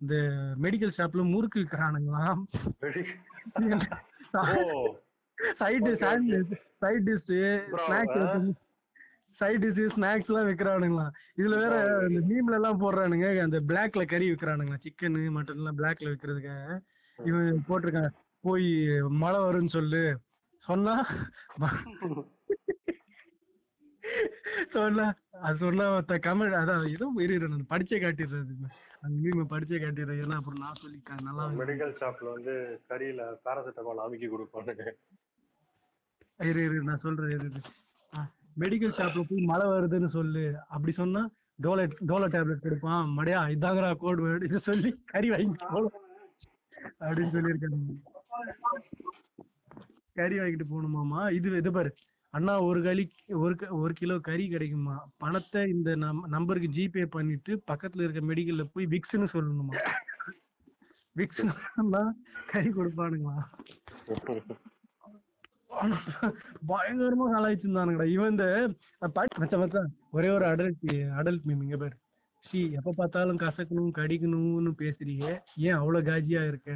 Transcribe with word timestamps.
இந்த 0.00 0.14
மெடிக்கல் 0.64 0.96
ஷாப்ல 0.98 1.22
முறுக்கு 1.32 1.60
விற்கிறானுங்களாம் 1.62 2.42
side. 5.60 6.40
Side 6.80 7.06
dish 7.06 7.24
snacks. 7.84 8.50
Side 9.40 9.62
dish 9.64 9.92
snacks 9.96 10.30
எல்லாம் 10.30 10.48
விற்கிறானுங்களாம் 10.48 11.12
இதுல 11.40 11.58
வேற. 11.62 11.74
இந்த 12.08 12.20
மீம்ல 12.30 12.58
எல்லாம் 12.58 12.80
போடுறானுங்க 12.82 13.28
அந்த 13.46 13.60
பிளாக்ல 13.68 14.02
கறி 14.12 14.26
விற்கிறானுங்களா 14.30 14.82
சிக்கன் 14.86 15.18
மட்டன் 15.36 15.60
எல்லாம் 15.60 15.78
பிளாக்ல 15.80 16.10
விற்கிறதுக்காக 16.12 16.78
இவன் 17.18 17.64
போட்டிருக்கான் 17.68 18.12
போய் 18.44 18.68
மழை 19.22 19.40
வரும்னு 19.46 19.76
சொல்லு. 19.78 20.02
சொன்னா 20.64 20.94
சொன்னா 24.74 25.06
அது 25.46 25.56
சொன்னா 25.64 25.84
கமெண்ட் 26.26 26.56
அதான் 26.60 26.86
இரு 26.94 27.06
இரு, 27.36 27.46
நான் 27.52 27.70
படிச்சே 27.72 27.98
காட்டிடுறது 28.02 28.54
மீம் 29.02 29.50
படிச்சே 29.50 29.76
காட்டிடுறேன் 29.78 30.20
ஏன்னா 30.22 30.38
அப்புறம் 30.38 30.62
நான் 30.62 30.80
சொல்லி 30.80 30.98
க- 31.02 31.20
நல்லா 31.26 31.44
மெடிக்கல் 31.60 31.92
ஷாப்ல 32.00 32.32
வந்து 32.32 32.54
கறியில 32.90 33.22
பாராசிட்டமால் 33.44 34.02
அமுக்கி 34.04 34.28
கொடுப்பானுங்க 34.28 34.84
இரு 36.40 36.60
இரு 36.66 36.82
நான் 36.84 37.02
சொல்றேன் 37.02 37.32
இரு 37.32 37.46
இரு. 37.50 37.60
மெடிக்கல் 38.56 38.96
ஷாப்ல 38.98 39.22
போய் 39.24 39.48
மழை 39.48 39.66
வருதுன்னு 39.70 40.08
சொல்லு. 40.10 40.42
அப்படி 40.68 40.92
சொன்னா 40.94 41.22
டோலோ 41.58 41.82
டோலோ 42.08 42.26
டேப்லெட் 42.34 42.62
கொடுப்பான் 42.62 43.10
மடையா 43.16 43.40
இதாங்கடா 43.54 43.90
கோட் 43.96 44.22
வேர்டு 44.24 44.46
இதை 44.46 44.60
சொல்லி 44.68 44.90
கறி 45.06 45.28
வாங்கி 45.30 45.48
போகணும் 45.64 45.96
அப்படின்னு 47.00 47.34
சொல்லியிருக்காங்க. 47.34 47.96
கறி 50.16 50.38
வாங்கிட்டு 50.38 50.70
போகணுமாமா 50.70 51.20
இது 51.32 51.56
இது 51.58 51.72
பாரு. 51.72 51.90
அண்ணா 52.34 52.52
ஒரு 52.62 52.80
கறி 52.82 53.04
ஒரு 53.38 53.54
க- 53.56 53.70
ஒரு 53.76 53.92
கிலோ 53.94 54.16
கறி 54.20 54.48
கிடைக்குமா 54.48 54.96
பணத்தை 55.18 55.62
இந்த 55.70 55.94
நம் 55.96 56.22
நம்பருக்கு 56.28 56.68
ஜிபே 56.70 57.04
பண்ணிட்டு 57.10 57.52
பக்கத்துல 57.66 58.04
இருக்க 58.04 58.20
மெடிக்கல்ல 58.26 58.64
போய் 58.72 58.86
விக்ஸ்னு 58.86 59.28
சொல்லணுமா 59.32 59.76
விக்ஸ் 61.16 61.42
கறி 62.46 62.70
கொடுப்பானுங்களா 62.70 63.36
பயங்கரமா 66.68 67.26
கலாய்ச்சிருந்தானுங்கடா 67.32 68.06
இவன் 68.10 68.30
இந்த 68.30 68.46
ப- 69.14 69.26
மச்சான் 69.38 69.60
மச்சான் 69.60 69.90
ஒரே 70.10 70.28
ஒரு 70.28 70.44
அடல்ட் 70.46 70.86
அடல்ட் 71.18 71.46
மீம் 71.46 71.62
இங்க 71.62 71.76
பேர். 71.76 71.96
ஸ்ரீ 72.46 72.60
எப்ப 72.72 72.92
பார்த்தாலும் 72.92 73.38
கசக்கணும் 73.38 73.92
கடிக்கணும்னு 73.96 74.72
பேசுறீங்க. 74.78 75.26
ஏன் 75.60 75.78
அவ்வளவு 75.78 76.08
காஜியா 76.08 76.42
இருக்க? 76.46 76.70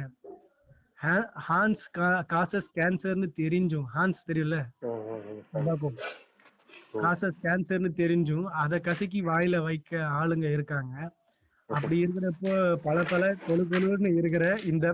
ஹான்ஸ் 1.01 1.85
காசஸ் 1.97 2.67
கேன்சர்னு 2.75 3.27
தெரிஞ்சும். 3.35 3.85
ஹான்ஸ் 3.95 4.21
தெரியல. 4.27 4.63
காசஸ் 6.93 7.37
கேன்சர்னு 7.43 7.89
தெரிஞ்சும். 8.01 8.43
அத 8.43 8.79
கசக்கி 8.79 9.21
வாயில 9.21 9.63
வைக்க 9.63 9.97
ஆளுங்க 9.97 10.51
இருக்காங்க. 10.51 11.11
அப்படி 11.67 12.05
இருக்கிறப்போ 12.05 12.75
பல 12.75 13.03
பல 13.03 13.33
கொழு 13.47 13.65
கொழுன்னு 13.69 14.15
இருக்கிற 14.15 14.55
இந்த 14.63 14.91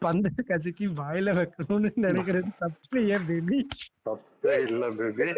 பந்த 0.00 0.28
கசக்கி 0.46 0.86
வாயில 0.86 1.32
வைக்கணும்னு 1.38 1.90
நினைக்கிறது 2.02 2.50
தப்பு 2.58 3.08
ஏன் 3.08 3.26
பேபி. 3.26 3.66
தப்பே 4.04 4.66
இல்ல 4.66 4.90
பேபி. 4.90 5.32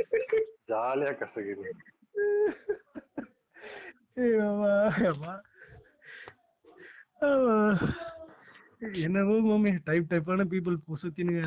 ஜாலியா 0.68 1.12
கசக்குது. 1.20 1.68
என்னவோ 9.06 9.34
மாமி 9.46 9.70
டைப் 9.88 10.10
டைப்பான 10.10 10.44
பீப்புள் 10.52 10.76
சுத்தினுங்க 11.02 11.42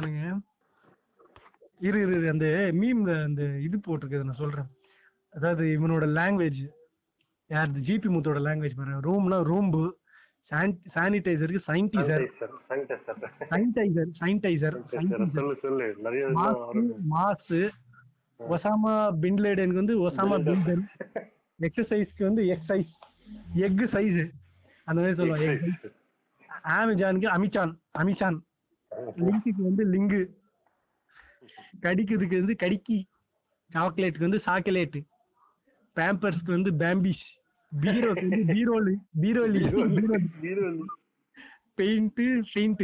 இரு 1.88 2.00
இரு 2.02 2.14
இரு, 2.18 2.28
அந்த 2.34 2.46
மீம்ல 2.82 3.12
அந்த 3.28 3.44
இது 3.66 3.78
போட்டிருக்குது 3.86 4.28
நான் 4.28 4.42
சொல்றேன். 4.44 4.70
அதாவது 5.34 5.64
இவனோட 5.78 6.06
லாங்குவேஜ் 6.18 6.62
யார் 7.50 7.72
ஜிபி 7.88 8.10
முத்தோட 8.16 8.40
லாங்குவேஜ் 8.48 8.78
பாரு. 8.80 8.94
ரூம்னா 9.08 9.40
ரூம்பு. 9.52 9.84
சானிடைசருக்கு 10.96 11.62
சைன்டிசர் 11.68 12.24
சானிடைசர் 12.70 14.12
சைன்டைசர். 14.20 14.76
மாசு 17.14 17.62
ஒசாமா 18.40 18.94
பின்லேடனுக்கு 19.24 19.82
வந்து 19.82 19.98
ஒசாமா 20.08 20.38
பின்லேடன் 20.48 20.86
எக்ஸசைஸ்க்கு 21.60 22.24
வந்து 22.30 22.44
எக்ஸசைஸ் 22.56 22.94
எக் 23.68 23.84
சைஸ் 23.96 24.22
அந்த 24.88 24.98
மாதிரி 25.02 25.18
சொல்லுவாங்க. 25.20 25.50
அமேசானுக்கு 26.64 27.28
அமிச்சான் 27.36 27.74
அமிச்சான். 28.00 28.38
லிங்குக்கு 29.18 29.64
வந்து 29.70 29.86
லிங்கு. 29.92 30.22
கடிக்கிறதுக்கு 31.82 32.40
வந்து 32.40 32.56
கடிக்கி. 32.60 33.00
சாக்லேட்டுக்கு 33.74 34.28
வந்து 34.28 34.40
சாக்லேட் 34.40 34.98
பேம்பர்ஸ்க்கு 35.96 36.52
வந்து 36.58 36.72
பேம்பிஷ். 36.72 37.26
பீரோக்கு 37.82 38.28
வந்து 38.30 38.54
பீரோலி 38.54 38.96
பீரோலி. 39.22 39.62
பீரோலி. 40.42 40.84
Paint 41.76 42.14
paint 42.16 42.84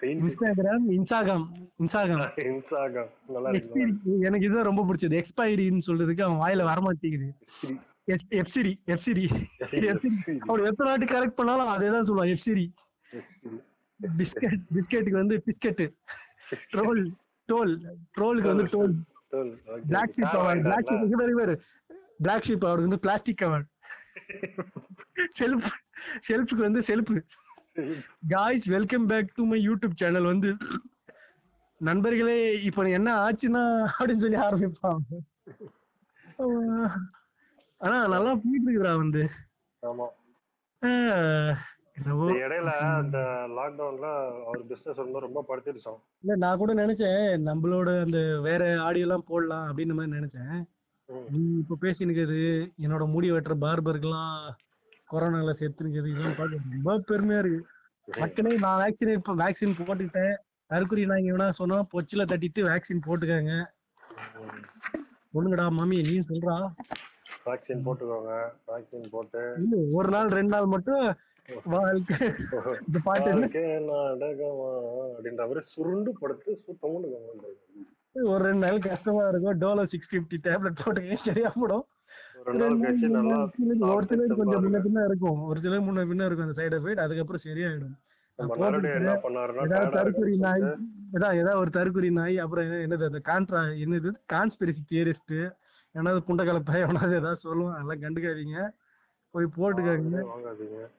Paint. 0.00 0.18
Instagram 0.24 0.84
Instagram 0.96 1.44
Instagram. 1.82 2.28
Instagram. 2.50 3.08
எனக்கு 4.20 4.46
இதுதான் 4.46 4.68
ரொம்ப 4.70 4.82
பிடிச்சது. 4.88 5.16
எக்ஸ்பைரின்னு 5.20 5.86
சொல்றதுக்கு 5.86 6.22
அவன் 6.26 6.42
வாயில 6.42 6.60
வரமாட்டேங்குது. 6.70 7.28
எஃப்சிரி 8.40 8.72
எஃப்சிரி 8.94 9.24
அவன் 10.46 10.64
எத்தனை 10.64 10.90
வாட்டி 10.90 11.06
கரெக்ட் 11.06 11.38
பண்ணாலும் 11.40 11.72
அதே 11.74 11.88
தான் 11.88 12.06
சொல்லுவான் 12.08 12.32
எஃப்சிரி 12.34 12.66
பிஸ்கட் 14.18 14.60
பிஸ்கெட்டுக்கு 14.74 15.20
வந்து 15.20 15.36
பிஸ்கெட்டு 15.46 15.86
ட்ரோல் 16.72 17.00
டோல் 17.48 17.72
ட்ரோலுக்கு 18.14 18.50
வந்து 18.52 18.66
toll 18.74 18.94
black 19.88 20.14
sheep 20.16 20.36
award 20.36 20.62
black 20.62 20.88
sheep 20.88 21.04
இது 21.06 21.38
வேறு 21.40 21.54
பிளாக் 22.18 22.46
ஷீப் 22.46 22.66
அவார்டு 22.66 22.86
வந்து 22.86 23.00
பிளாஸ்டிக் 23.00 23.44
அவார்டு 23.44 23.68
செல்ஃப் 25.40 25.68
செல்ஃபுக்கு 26.28 26.62
வந்து 26.62 26.82
self 26.82 27.16
guys 28.28 28.68
welcome 28.68 29.06
back 29.06 29.34
to 29.36 29.44
my 29.46 29.58
YouTube 29.66 29.98
channel 29.98 30.30
வந்து 30.32 30.50
நண்பர்களே 31.80 32.38
இப்போ 32.60 32.88
என்ன 32.90 33.10
ஆச்சுன்னா 33.24 33.64
அப்படின்னு 33.90 34.24
சொல்லி 34.24 34.40
ஆரம்பிப்பான். 34.46 35.02
ஆனா 37.80 37.96
நல்லா 38.06 38.32
போயிட்டு 38.34 38.68
இருக்குடா 38.68 38.94
வந்து. 38.96 39.22
என்னவோ? 41.98 42.24
இந்த 42.28 42.46
இடையில 42.46 42.72
அந்த 43.00 43.18
லாக்டவுன்ல 43.58 44.08
அவர் 44.46 44.60
பிசினஸ் 44.70 45.00
வந்து 45.02 45.24
ரொம்ப 45.26 45.40
படுத்திருச்சோம். 45.48 46.00
இல்ல 46.22 46.36
நான் 46.44 46.60
கூட 46.62 46.72
நினைச்சேன் 46.82 47.22
நம்மளோட 47.48 47.88
அந்த 48.06 48.20
வேற 48.48 48.62
ஆடியோ 48.86 49.06
எல்லாம் 49.06 49.28
போடலாம் 49.30 49.66
அப்படின்னு 49.68 49.96
மாதிரி 49.98 50.16
நினைச்சேன். 50.18 50.58
நீ 51.34 51.40
இப்ப 51.62 51.78
பேசினுக்கிறது 51.84 52.42
என்னோட 52.84 53.04
முடி 53.12 53.28
வெட்டுற 53.32 53.54
பார்பருக்கெல்லாம் 53.64 54.34
கொரோனால 55.12 55.52
செத்துனுக்குது 55.60 56.10
இதெல்லாம் 56.12 56.38
பார்க்க 56.38 56.74
ரொம்ப 56.74 56.96
பெருமையா 57.10 57.40
இருக்கு. 57.42 57.60
மக்களே 58.08 58.52
நான் 58.64 58.80
வேக்சின் 58.82 59.16
இப்ப 59.18 59.34
வேக்சின் 59.42 59.78
போட்டுக்கிட்டேன். 59.78 60.34
தற்கொலை 60.70 61.04
நான் 61.10 61.28
இவனா 61.28 61.46
சொன்னா 61.60 61.76
பொச்சில 61.92 62.24
தட்டிட்டு 62.30 62.60
வேக்சின் 62.70 63.06
போட்டுக்காங்க. 63.06 63.52
சொல்லுங்கடா 65.34 65.66
மம்மி 65.78 65.98
நீ 66.08 66.14
சொல்றா. 66.30 66.56
வேக்சின் 67.46 67.84
போட்டுக்கோங்க 67.86 68.32
வேக்சின் 68.70 69.10
போட்டு. 69.14 69.42
இல்ல 69.62 69.76
ஒரு 69.98 70.08
நாள் 70.14 70.30
ரெண்டு 70.38 70.52
நாள் 70.54 70.72
மட்டும் 70.74 71.04
இந்த 71.48 72.98
பாட்டு 73.04 73.30
அப்படின்ற 75.12 75.36
மாதிரி 75.36 75.60
சுருண்டு 75.66 76.12
படுத்து 76.18 76.62
சுத்தமுன்னு 76.66 77.06
கவனிச்சிருக்கு. 77.06 78.22
ஒரு 78.24 78.44
ரெண்டு 78.44 78.66
நாள் 78.66 78.78
கஷ்டமா 78.78 79.28
இருக்கும். 79.28 79.60
டோலோ 79.60 79.88
சிக்ஸ் 79.88 80.14
பிப்டி 80.14 80.46
டேப்லெட் 80.46 80.78
போட்டுக்க 80.84 81.16
சரியா 81.24 81.52
போடும்? 81.54 81.84
ஒரு 83.80 84.06
சிலர் 84.06 84.36
கொஞ்சம் 84.36 84.74
முன்ன 84.74 84.76
பின்ன 84.76 85.04
இருக்கும். 85.04 85.42
ஒரு 85.42 85.60
சிலர் 85.60 85.82
முன்ன 85.82 86.10
பின்ன 86.10 86.24
இருக்கும் 86.24 86.48
அந்த 86.48 86.62
சைடு 86.62 86.80
எஃபெக்ட் 86.80 87.00
அதுக்கப்புறம் 87.00 87.40
சரியாயிடும். 87.44 87.98
இருக்குன்னு 90.00 90.36
நாய் 91.12 91.36
ஏதாவது 91.36 91.58
ஒரு 91.58 91.70
தற்கொலை 91.70 92.10
நாய் 92.10 92.38
அப்புறம் 92.38 92.70
என்ன- 92.70 92.96
என்னது 92.96 93.04
அந்த 93.04 93.20
கான்ட்ரா 93.24 93.60
என்னது? 93.60 94.12
கான்ஸ்பிரசி 94.32 94.76
தியரிஸ்ட் 94.90 95.56
ஏன்னாவது 95.94 96.20
புண்டக்கலப்பை 96.28 96.80
எவனாவது 96.80 97.16
ஏதாவது 97.16 97.38
சொல்லுவான். 97.44 97.74
அதெல்லாம் 97.74 98.00
கண்டுக்காதீங்க. 98.00 98.70
போய் 99.30 99.44
போட்டுக்காங்க 99.44 100.22
வாங்காதீங்க. 100.24 100.97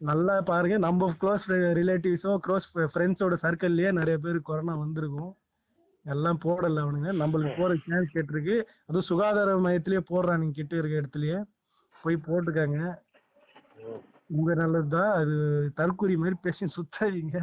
நல்லா 0.00 0.34
பாருங்க. 0.42 0.76
நம்ம 0.78 1.08
க்ளோஸ் 1.20 1.46
ரிலேட்டிவ்ஸோ 1.78 2.32
க்ளோஸ் 2.44 2.66
ஃப்ரெண்ட்ஸோட 2.92 3.34
சர்க்கிள்லயே 3.42 3.90
நிறைய 3.92 4.18
பேர் 4.18 4.38
கொரோனா 4.42 4.74
வந்திருக்கும். 4.76 5.32
எல்லாம் 6.04 6.38
போடல 6.44 6.82
அவனுங்க. 6.84 7.10
நம்மளுக்கு 7.20 7.58
போற 7.58 7.72
சான்ஸ் 7.84 8.14
கேட்டிருக்கு. 8.14 8.56
அதுவும் 8.86 9.08
சுகாதார 9.08 9.56
மையத்திலேயே 9.58 10.02
போடுறான் 10.10 10.40
நீங்க 10.40 10.54
கிட்ட 10.54 10.74
இருக்க 10.76 11.02
இடத்துலயே. 11.02 11.38
போய் 11.96 12.24
போட்டுக்காங்க. 12.28 12.78
உங்க 14.30 14.50
நல்லதுதான் 14.54 15.12
அது 15.12 15.36
தற்கொலை 15.74 16.16
மாதிரி 16.16 16.36
பேசி 16.42 16.70
சுத்தாதீங்க. 16.76 17.38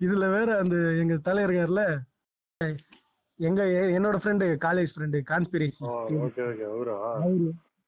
இதுல 0.00 0.26
வேற 0.30 0.48
அந்த 0.58 0.76
எங்க 1.02 1.14
இருக்காருல்ல 1.46 1.84
எங்க 3.38 3.60
என்னோட 3.96 4.16
friend 4.22 4.46
college 4.64 4.90
friend 4.94 5.18
conspiracy 5.22 5.84
okay 6.16 6.16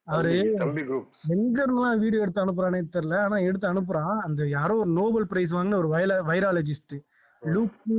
அவரா 0.06 0.30
தம்பி 0.62 0.82
குரூப் 0.88 1.10
எங்க 1.34 1.56
இருந்தெல்லாம் 1.64 2.00
வீடியோ 2.02 2.22
எடுத்து 2.24 2.42
அனுப்புறானே 2.44 2.80
தெரியல 2.96 3.16
ஆனா 3.26 3.36
எடுத்து 3.48 3.66
அனுப்புறான். 3.72 4.16
அந்த 4.26 4.42
யாரோ 4.56 4.74
ஒரு 4.82 4.90
நோபல் 5.00 5.26
பிரைஸ் 5.30 5.54
வாங்கின 5.56 5.78
ஒரு 5.82 5.90
வைல 5.94 6.18
வைராலஜிஸ்ட். 6.30 6.96
லூக்கு 7.42 7.96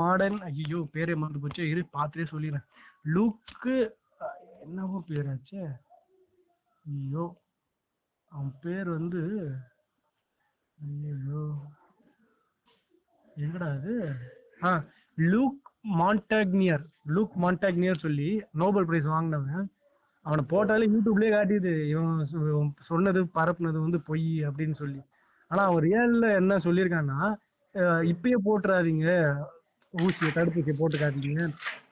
மாடர்ன் 0.00 0.40
ஐயோ 0.48 0.80
பேரே 0.94 1.14
மறந்து 1.20 1.42
போச்சு. 1.42 1.62
இரு 1.72 1.82
பார்த்துட்டே 1.96 2.26
சொல்லிடுறேன். 2.32 2.66
லூக்கு 3.14 3.76
என்னவோ 4.66 4.98
பேராச்சே. 5.10 5.64
ஐயோ 6.84 7.24
அவன் 8.32 8.54
பேர் 8.64 8.88
வந்து 8.98 9.22
ஐயோ 10.78 11.42
எங்கடா 13.36 13.68
அது 13.76 13.94
ஆ 14.64 14.70
லூக் 15.18 15.66
மான்டாக்னியர். 16.00 16.84
லூக் 17.16 17.34
மான்டாக்னியர் 17.44 18.04
சொல்லி 18.04 18.30
நோபல் 18.62 18.86
பிரைஸ் 18.88 19.12
வாங்கினவன். 19.14 19.66
அவனை 20.28 20.42
போட்டாலே 20.52 20.86
யூடியூப்லயே 20.94 21.30
காட்டியது 21.34 21.72
இவன் 21.90 22.72
சொன்னது 22.90 23.20
பரப்புனது 23.36 23.78
வந்து 23.84 23.98
பொய் 24.08 24.26
அப்படின்னு 24.48 24.76
சொல்லி. 24.80 25.00
ஆனா 25.50 25.62
அவன் 25.68 25.84
ரியல்ல 25.88 26.26
என்ன 26.40 26.58
சொல்லியிருக்கான்னா 26.66 27.20
இப்பயே 28.12 28.38
போட்டுறாதீங்க. 28.46 29.08
ஊசியை 29.94 30.30
தடுப்பூசியை 30.36 30.74
போட்டுக்காதீங்க 30.78 31.42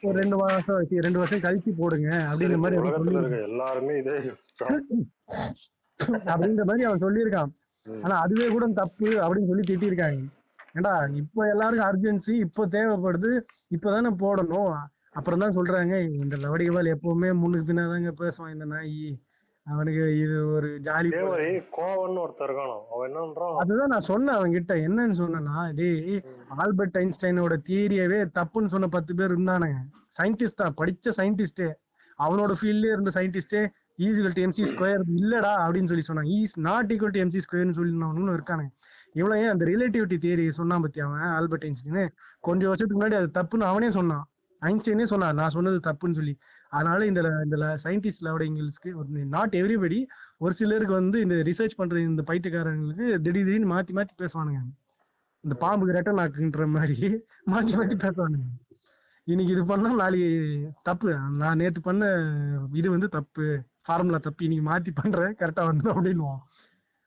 ஒரு 0.06 0.14
ரெண்டு 0.22 0.36
மாசம் 0.40 0.80
ரெண்டு 1.06 1.20
வருஷம் 1.20 1.44
கழிச்சு 1.44 1.70
போடுங்க 1.78 2.08
அப்படின்ற 2.30 2.58
மாதிரி 2.64 3.38
எல்லாருமே 3.46 3.94
இதே 4.00 4.16
அப்படின்ற 6.32 6.64
மாதிரி 6.70 6.86
அவன் 6.88 7.04
சொல்லியிருக்கான். 7.04 7.52
ஆனா 7.86 8.14
அதுவே 8.24 8.46
கூட 8.54 8.66
தப்பு 8.80 9.08
அப்படின்னு 9.24 9.50
சொல்லி 9.50 9.64
திட்டிருக்காங்க 9.70 10.24
ஏண்டா 10.78 10.94
இப்போ 11.22 11.40
எல்லாருக்கும் 11.52 11.88
அர்ஜென்சி 11.90 12.34
இப்போ 12.46 12.62
தேவைப்படுது 12.74 13.30
இப்பதானே 13.74 14.10
போடணும். 14.22 14.74
அப்புறம் 15.16 15.42
தான் 15.42 15.56
சொல்றாங்க 15.58 15.94
இந்த 16.22 16.36
லவடிகவால் 16.42 16.92
எப்பவுமே 16.94 17.30
முன்னுக்கு 17.42 17.68
பின்னாதாங்க 17.68 18.10
பேசுவான் 18.22 18.52
இந்த 18.54 18.66
நாய். 18.72 19.06
அவனுக்கு 19.66 20.02
இது 20.22 20.36
ஒரு 20.56 20.68
ஜாலி 20.86 21.08
மாதிரி 21.20 21.46
கோவன்னு 21.76 22.20
ஒருத்தர் 22.24 22.48
இருக்கானோ 22.48 22.76
அவன் 22.94 23.56
அதுதான் 23.62 23.92
நான் 23.92 24.08
சொன்னேன் 24.10 24.36
அவன் 24.38 24.54
கிட்ட 24.56 24.74
என்னன்னு 24.88 25.16
சொன்னேன்னா 25.22 25.62
டேய் 25.78 26.20
ஆல்பர்ட் 26.64 26.98
ஐன்ஸ்டைனோட 27.02 27.56
தியரியவே 27.68 28.20
தப்புன்னு 28.38 28.72
சொன்ன 28.74 28.90
பத்து 28.96 29.14
பேர் 29.20 29.34
இருந்தானுங்க. 29.34 29.78
சயின்டிஸ்ட் 30.18 30.60
தான் 30.62 30.76
படிச்ச 30.80 31.14
சயின்டிஸ்டே 31.18 31.68
அவனோட 32.18 32.52
ஃபீல்ட்லயே 32.60 32.94
இருந்த 32.96 33.10
சயின்டிஸ்டே 33.18 33.62
is equal 34.06 34.36
to 34.36 34.44
M C 34.46 34.64
square 34.70 35.02
இல்லடா 35.18 35.52
அப்படின்னு 35.64 35.90
சொல்லி 35.92 36.06
சொன்னாங்க 36.08 36.32
is 36.38 36.56
not 36.68 36.90
equal 36.94 37.14
to 37.16 37.22
M C 37.24 37.42
ஸ்கொயர்னு 37.44 37.76
சொல்லினவனும் 37.78 38.36
இருக்கானுங்க. 38.36 38.72
இவ்வளவு 39.18 39.40
ஏன் 39.42 39.52
அந்த 39.52 39.64
ரிலேட்டிவிட்டி 39.70 40.16
தியரி 40.24 40.44
சொன்னான் 40.60 40.84
பத்தி 40.84 41.00
அவன் 41.04 41.26
ஆல்பர்ட் 41.36 41.66
ஐன்ஸ்டைன்? 41.68 42.10
கொஞ்சம் 42.48 42.70
வருஷத்துக்கு 42.70 42.98
முன்னாடி 43.00 43.18
அது 43.20 43.28
தப்புன்னு 43.38 43.70
அவனே 43.72 43.88
சொன்னான். 43.98 44.24
ஐன்ஸ்டைனே 44.60 45.06
சொன்னான் 45.06 45.34
நான் 45.34 45.54
சொன்னது 45.56 45.78
தப்புன்னு 45.84 46.14
சொல்லி. 46.14 46.38
அதனால 46.68 47.06
இந்த 47.06 47.20
இந்த 47.44 47.78
சயின்டிஸ்ட் 47.84 48.24
லவடிங்களுக்கு 48.26 49.24
நாட் 49.34 49.54
எவ்ரிபடி 49.54 49.98
ஒரு 50.38 50.54
சிலருக்கு 50.54 50.94
வந்து 50.94 51.20
இந்த 51.20 51.34
ரிசர்ச் 51.34 51.76
பண்ற 51.76 52.00
இந்த 52.00 52.22
பைத்தியக்காரங்களுக்கு 52.26 53.06
திடீர் 53.24 53.44
திடீர்னு 53.44 53.72
மாத்தி 53.74 53.92
மாத்தி 53.98 54.14
பேசுவானுங்க. 54.18 54.62
இந்த 55.40 55.56
பாம்புக்கு 55.60 55.96
ரெட்டை 55.98 56.14
நாக்குன்ற 56.20 56.66
மாதிரி 56.68 57.08
மாத்தி 57.52 57.72
மாத்தி 57.78 57.96
பேசுவானுங்க. 58.04 58.48
இன்னைக்கு 59.24 59.54
இது 59.54 59.64
பண்ணா 59.66 59.94
நாளைக்கு 59.94 60.70
தப்பு. 60.82 61.14
நான் 61.42 61.56
நேத்து 61.56 61.80
பண்ண 61.80 62.04
இது 62.72 62.90
வந்து 62.90 63.08
தப்பு. 63.08 63.46
ஃபார்முலா 63.86 64.18
தப்பு. 64.18 64.44
இன்னைக்கு 64.48 64.66
மாத்தி 64.70 64.94
பண்றேன். 65.02 65.34
கரெக்டா 65.40 65.64
வந்துடும் 65.68 65.96
அப்படின்னுவோம். 65.96 66.42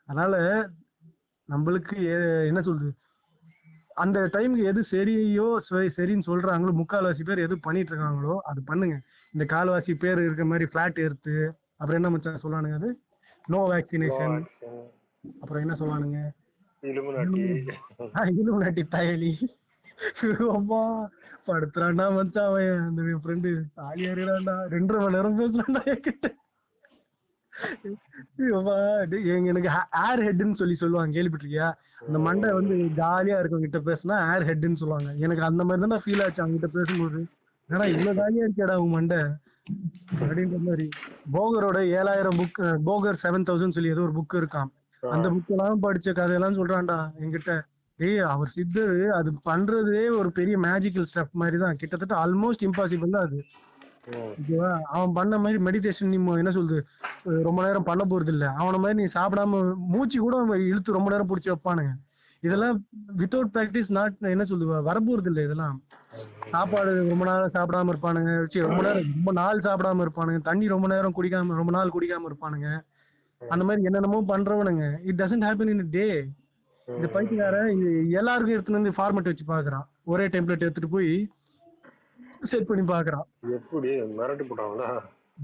அதனால 0.06 0.36
நம்மளுக்கு 1.50 1.98
என்ன 2.46 2.62
சொல்றது? 2.62 2.92
அந்த 4.00 4.20
டைமுக்கு 4.34 4.64
எது 4.64 4.82
சரியோ 4.92 5.46
சரி- 5.70 5.92
சரின்னு 5.98 6.28
சொல்றாங்களோ 6.28 6.72
முக்கால்வாசி 6.74 7.24
பேர் 7.24 7.38
எது 7.38 7.56
பண்ணிட்டு 7.60 7.92
இருக்காங்களோ 7.92 8.36
அது 8.44 8.62
பண்ணுங்க. 8.66 8.96
இந்த 9.34 9.44
கால்வாசி 9.54 9.94
பேர் 9.96 10.20
இருக்க 10.20 10.46
மாதிரி 10.46 10.66
ஃபிளாட் 10.72 11.04
எடுத்து 11.06 11.34
அப்புறம் 11.78 12.00
என்ன 12.00 12.10
மச்சான் 12.10 12.44
சொல்லானுங்க 12.44 12.74
அது? 12.74 12.90
நோ 13.48 13.60
வேக்சினேஷன் 13.70 14.38
அப்புறம் 15.42 15.64
என்ன 15.64 15.76
சொல்லானுங்க 15.80 16.20
இலுமினாட்டி. 18.36 18.84
பயலி 18.92 19.32
அம்மா 20.54 20.82
படுத்துறான்டா 21.48 22.06
மச்சான் 22.16 22.46
அவன். 22.46 22.80
அந்த 22.82 23.02
ஃப்ரெண்டு 23.24 23.50
ரெண்டரை 24.74 25.00
மணி 25.00 25.16
நேரம் 25.16 25.40
பேசுறான்டா 25.40 25.82
என்கிட்ட. 25.94 26.28
எனக்கு 29.52 29.70
ஏர் 30.08 30.24
ஹெட்னு 30.28 30.60
சொல்லி 30.62 30.76
சொல்லுவாங்க. 30.84 31.12
கேள்விப்பட்டிருக்கியா? 31.18 31.70
அந்த 32.08 32.18
மண்டை 32.28 32.50
வந்து 32.60 32.76
ஜாலியா 33.00 33.38
இருக்கவங்க 33.40 33.68
கிட்ட 33.68 33.82
பேசினா 33.90 34.18
ஏர் 34.34 34.48
ஹெட்னு 34.50 34.82
சொல்லுவாங்க. 34.82 35.10
எனக்கு 35.26 35.44
அந்த 35.50 35.64
மாதிரி 35.70 35.90
தான் 35.94 36.04
ஃபீல் 36.06 36.24
ஆச்சு 36.26 36.44
அவங்க 36.44 36.58
கிட்ட 36.58 36.70
பேசும்போது 36.78 37.22
ஏன்னா 37.70 37.86
இவ்வளவு 37.94 38.20
ஜாலியா 38.22 38.46
இருக்கேடா 38.48 38.76
உன் 38.84 38.96
மண்டை? 38.98 39.20
அப்படின்ற 40.20 40.60
மாதிரி. 40.68 40.86
போகரோட 41.36 41.80
ஏழாயிரம் 41.98 42.40
புக் 42.42 42.62
போகர் 42.88 43.20
செவன் 43.24 43.48
தௌசண்ட் 43.50 43.76
சொல்லி 43.78 43.94
ஏதோ 43.96 44.06
ஒரு 44.08 44.16
புக் 44.20 44.40
இருக்கான் 44.42 44.70
அந்த 45.04 45.28
புக் 45.34 45.52
எல்லாம் 45.56 45.84
படிச்ச 45.84 46.08
கதையெல்லாம் 46.20 46.58
சொல்றான்டா 46.60 46.98
என்கிட்ட. 47.22 47.54
ஏய் 48.00 48.24
அவர் 48.34 48.54
சித்தர் 48.56 48.96
அது 49.18 49.30
பண்றதே 49.50 50.04
ஒரு 50.20 50.30
பெரிய 50.38 50.56
மேஜிக்கல் 50.66 51.08
ஸ்டெப் 51.12 51.40
மாதிரி 51.42 51.58
தான். 51.64 51.78
கிட்டத்தட்ட 51.82 52.16
ஆல்மோஸ்ட் 52.24 52.66
இம்பாசிபிள் 52.68 53.16
தான் 53.16 53.28
அது. 53.28 53.40
ஓகேவா? 54.18 54.80
அவன் 54.82 55.14
பண்ண 55.14 55.38
மாதிரி 55.38 55.64
மெடிடேஷன் 55.64 56.12
நீ 56.14 56.18
என்ன 56.38 56.52
சொல்றது? 56.52 56.86
ரொம்ப 57.48 57.64
நேரம் 57.64 57.84
பண்ண 57.84 58.04
போறது 58.10 58.28
இல்ல 58.28 58.46
அவன 58.60 58.80
மாதிரி 58.80 58.98
நீ 59.02 59.06
சாப்பிடாம 59.14 59.62
மூச்சு 59.94 60.20
கூட 60.20 60.58
இழுத்து 60.58 60.92
ரொம்ப 60.92 61.10
நேரம் 61.10 61.30
பிடிச்சி 61.30 61.52
வைப்பானுங்க. 61.52 61.92
இதெல்லாம் 62.44 62.76
வித்தவுட் 63.18 63.54
பிராக்டிஸ் 63.54 63.90
நாட் 63.90 64.16
என்ன 64.20 64.44
சொல்லுவா? 64.44 64.78
வரப்போறது 64.90 65.26
இல்ல 65.26 65.44
இதெல்லாம் 65.44 65.82
சாப்பாடு 66.50 67.10
ரொம்ப 67.10 67.26
நேரம் 67.26 67.54
சாப்பிடாம 67.54 67.92
இருப்பானுங்க. 67.94 68.46
சீ, 68.52 68.60
ரொம்ப 68.60 68.82
நேரம் 68.82 69.10
ரொம்ப 69.16 69.32
நாள் 69.32 69.60
சாப்பிடாம 69.60 70.06
இருப்பானுங்க. 70.06 70.42
தண்ணி 70.42 70.68
ரொம்ப 70.68 70.88
நேரம் 70.88 71.16
குடிக்காம 71.18 71.56
ரொம்ப 71.56 71.72
நாள் 71.72 71.96
குடிக்காம 71.98 72.30
இருப்பானுங்க. 72.32 72.70
அந்த 73.42 73.66
மாதிரி 73.66 73.84
என்னென்னமோ 73.84 74.22
பண்றவனுங்க. 74.28 74.86
It 75.04 75.20
doesn't 75.22 75.48
happen 75.48 75.70
in 75.70 75.90
day 75.90 76.08
இந்த 76.88 77.08
பைத்தியக்காரன் 77.08 77.68
எல்லாருக்கும் 78.20 78.56
எடுத்துட்டு 78.56 78.80
வந்து 78.80 78.98
ஃபார்மேட் 78.98 79.30
வச்சு 79.32 79.46
பாக்குறான் 79.48 79.86
ஒரே 80.04 80.28
டெம்ப்ளேட் 80.28 80.66
எடுத்துட்டு 80.66 80.90
போய் 80.90 81.12
செட் 82.42 82.68
பண்ணி 82.68 82.84
பாக்குறான். 82.92 83.26
எப்படி? 83.58 83.90
மிரட்டி 84.18 84.44
போட்டாங்களா? 84.50 84.90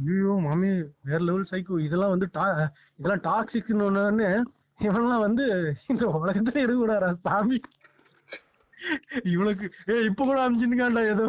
ஐயோ 0.02 0.34
மாமி 0.46 0.70
வேற 1.02 1.20
லெவல் 1.24 1.50
சைக்கோ 1.52 1.80
இதெல்லாம் 1.86 2.14
வந்து 2.14 2.28
டா 2.34 2.46
இதெல்லாம் 3.00 3.24
டாக்ஸிக்னு 3.28 3.88
ஒண்ணு 3.88 4.30
இவன்லாம் 4.80 5.26
வந்து 5.26 5.44
இந்த 5.92 6.06
உலகத்துல 6.20 6.64
இருக்கக்கூடாதா 6.64 7.10
சாமி? 7.26 7.58
இவனுக்கு 9.34 9.66
ஏ 9.90 9.96
இப்ப 10.06 10.26
கூட 10.26 10.40
அமிச்சுருக்காண்டா 10.46 11.04
ஏதோ. 11.14 11.26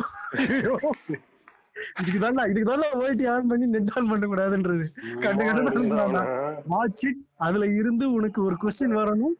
இதுக்கு 2.00 2.18
தான்டா 2.18 2.44
இதுக்கு 2.50 2.68
தான் 2.70 2.98
ஓய்டி 3.00 3.24
ஆன் 3.32 3.48
பண்ணி 3.50 3.66
நெட் 3.66 3.92
ஆன் 3.96 4.10
பண்ண 4.10 4.26
கூடாதுன்றது 4.26 4.86
கண்டு 5.22 5.46
கண்டு 5.48 6.22
வாட்ச் 6.74 7.04
இட் 7.08 7.22
அதுல 7.46 7.66
இருந்து 7.80 8.04
உனக்கு 8.12 8.40
ஒரு 8.44 8.56
கொஸ்டின் 8.62 8.98
வரணும். 9.00 9.36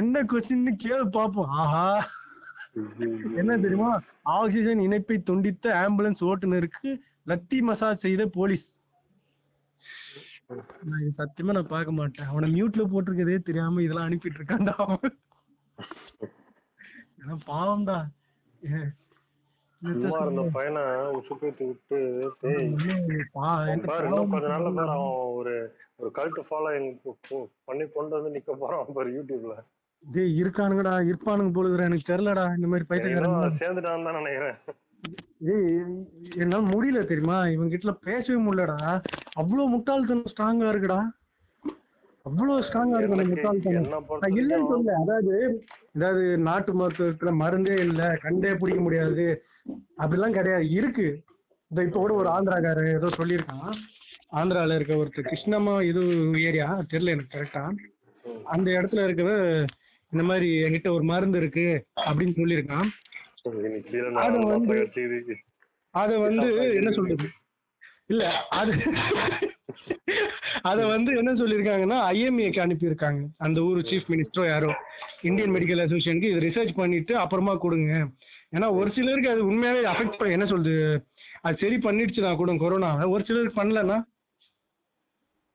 என்ன 0.00 0.22
கொஸ்டின்னு 0.30 0.72
கேளு 0.84 1.04
பாப்போம். 1.16 1.50
ஆஹா. 1.62 1.84
என்ன 3.40 3.52
தெரியுமா? 3.64 3.90
ஆக்சிஜன் 4.38 4.82
இணைப்பை 4.86 5.16
துண்டித்த 5.28 5.66
ஆம்புலன்ஸ் 5.82 6.22
ஓட்டுநருக்கு 6.30 6.90
லத்தி 7.30 7.58
மசாஜ் 7.68 8.04
செய்த 8.06 8.24
போலீஸ். 8.38 8.64
சத்தியமா 11.18 11.54
நான் 11.56 11.72
பார்க்க 11.74 11.98
மாட்டேன். 12.00 12.28
அவனை 12.32 12.48
மியூட்ல 12.56 12.82
போட்டிருக்கதே 12.90 13.38
தெரியாம 13.48 13.82
இதெல்லாம் 13.82 14.08
அனுப்பிட்டு 14.08 14.40
இருக்கான்டா 14.40 14.74
அவன் 17.24 17.40
பாவம்டா. 17.50 17.98
பையனை 20.58 20.82
உசுப்பேத்தி 21.18 21.64
விட்டு 21.70 21.98
கொஞ்ச 22.42 22.84
நாள்ல 23.34 24.70
பாரு 24.74 24.92
அவன் 24.94 25.16
ஒரு 25.38 25.54
ஒரு 25.98 26.10
கல்ட் 26.18 26.40
ஃபாலோயிங் 26.48 26.88
பண்ணி 27.68 27.84
கொண்டு 27.96 28.14
வந்து 28.16 28.32
நிக்க 28.36 28.52
போறான் 28.62 28.94
பாரு 28.98 29.10
யூடியூப்ல 29.16 29.56
டேய் 30.04 30.34
இருக்கானுங்கடா 30.40 30.94
இருப்பானுங்க 31.08 31.52
போலுதுடா 31.54 31.86
எனக்கு 31.88 32.10
தெரியலடா 32.10 32.44
இந்த 32.56 32.66
மாதிரி 32.66 32.88
பைத்தியக்காரங்க 32.90 33.48
சேர்ந்துட்டான்னு 33.62 34.06
தான் 34.08 34.18
நினைக்கிறேன். 34.20 34.56
ஏய் 35.52 35.80
என்னால 36.36 36.62
முடியல 36.72 37.00
தெரியுமா? 37.04 37.38
இவங்க 37.48 37.70
கிட்ட 37.72 37.92
பேசவே 38.06 38.38
முடியலடா. 38.44 38.78
அவ்வளவு 39.34 39.72
முட்டாள்தனம் 39.74 40.30
ஸ்ட்ராங்கா 40.32 40.70
இருக்குடா. 40.72 41.00
அவ்வளவு 42.26 42.64
ஸ்ட்ராங்கா 42.68 42.98
இருக்கு 42.98 43.16
அந்த 43.16 43.26
முட்டாள்தனம். 43.32 44.38
இல்லைன்னு 44.38 44.70
சொல்லல. 44.72 44.94
அதாவது 45.02 45.34
அதாவது 45.96 46.24
நாட்டு 46.46 46.72
மருத்துவத்துல 46.74 47.30
மருந்தே 47.42 47.76
இல்ல 47.84 48.02
கண்டே 48.24 48.50
பிடிக்க 48.54 48.80
முடியாது. 48.80 49.26
அப்படிலாம் 50.00 50.36
கிடையாது. 50.38 50.66
இருக்கு. 50.78 51.06
இந்த 51.70 51.80
இப்ப 51.82 51.98
கூட 51.98 52.14
ஒரு 52.14 52.28
ஆந்திராக்காரர் 52.28 52.96
ஏதோ 52.98 53.08
சொல்லியிருக்கான். 53.16 53.76
ஆந்திரால 54.32 54.76
இருக்க 54.78 54.94
ஒருத்தர் 54.94 55.30
கிருஷ்ணமா 55.30 55.74
இது 55.82 56.02
ஏரியா? 56.48 56.68
தெரியல 56.92 57.14
எனக்கு 57.16 57.34
கரெக்டா 57.36 57.64
அந்த 58.54 58.68
இடத்துல 58.70 59.04
இருக்கவ 59.06 59.30
இந்த 60.12 60.22
மாதிரி 60.22 60.48
என்கிட்ட 60.62 60.88
ஒரு 60.90 61.04
மருந்து 61.04 61.38
இருக்கு 61.38 61.66
அப்படின்னு 62.02 62.34
சொல்லியிருக்கான். 62.36 62.88
அது 64.22 64.44
வந்து-. 64.46 64.78
அத 65.94 66.12
வந்து 66.18 66.46
என்ன 66.74 66.90
சொல்றது? 66.90 67.26
இல்ல 68.06 68.24
அது 68.52 68.72
அத 70.62 70.78
வந்து 70.86 71.16
என்ன 71.16 71.32
சொல்லிருக்காங்கன்னா 71.32 71.98
ஐஎம்ஏக்கு 72.10 72.60
அனுப்பியிருக்காங்க. 72.60 73.20
அந்த 73.38 73.60
ஊர் 73.62 73.80
சீஃப் 73.82 74.08
மினிஸ்டரோ 74.08 74.44
யாரோ 74.46 74.70
இந்தியன் 75.22 75.54
மெடிக்கல் 75.54 75.82
அசோசியேஷனுக்கு 75.82 76.30
இது 76.30 76.40
ரிசர்ச் 76.40 76.74
பண்ணிட்டு 76.74 77.14
அப்புறமா 77.16 77.54
கொடுங்க. 77.56 77.92
ஏன்னா 78.56 78.68
ஒரு 78.74 78.90
சிலருக்கு 78.92 79.30
அது 79.30 79.50
உண்மையாவே 79.50 79.82
அஃபெக்ட் 79.92 80.18
பண்ண 80.18 80.32
என்ன 80.32 80.46
சொல்றது? 80.46 80.84
அது 81.42 81.56
சரி 81.56 81.76
பண்ணிடுச்சுனா 81.78 82.36
கூட 82.36 82.52
கொரோனாவை 82.54 83.08
ஒரு 83.08 83.24
சிலருக்கு 83.24 83.60
பண்ணலன்னா 83.60 83.98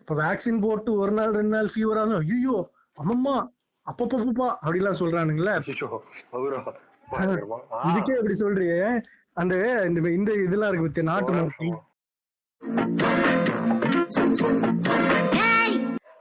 இப்ப 0.01 0.15
வேக்சின் 0.15 0.61
போட்டு 0.61 0.93
ஒரு 0.93 1.13
நாள் 1.13 1.33
ரெண்டு 1.33 1.57
நாள் 1.57 1.71
ஃபீவர் 1.75 1.99
ஆகும் 1.99 2.27
ஐயோ 2.29 2.71
அம்மம்மா 2.99 3.35
அப்பப்பப்பா 3.87 4.49
அப்படிலாம் 4.63 4.99
சொல்றானுங்களே. 4.99 5.53
இதுக்கே 7.89 8.17
இப்படி 8.17 8.35
சொல்றியே. 8.39 8.81
அந்த 9.33 9.55
இந்த 9.87 10.11
இந்த 10.11 10.33
இதெல்லாம் 10.35 10.71
இருக்கு 10.71 10.89
பத்தியா 10.89 11.03
நாட்டு 11.03 11.33
மரத்தி 11.33 11.69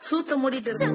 சூத்த 0.09 0.35
மூடிட்டு 0.37 0.67
இருக்கு 0.67 0.87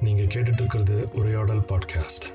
நீங்க 0.00 0.22
கேட்டுட்டு 0.22 0.60
இருக்கிறது 0.60 1.08
உரையாடல் 1.14 1.62
பாட்காஸ்ட் 1.68 2.26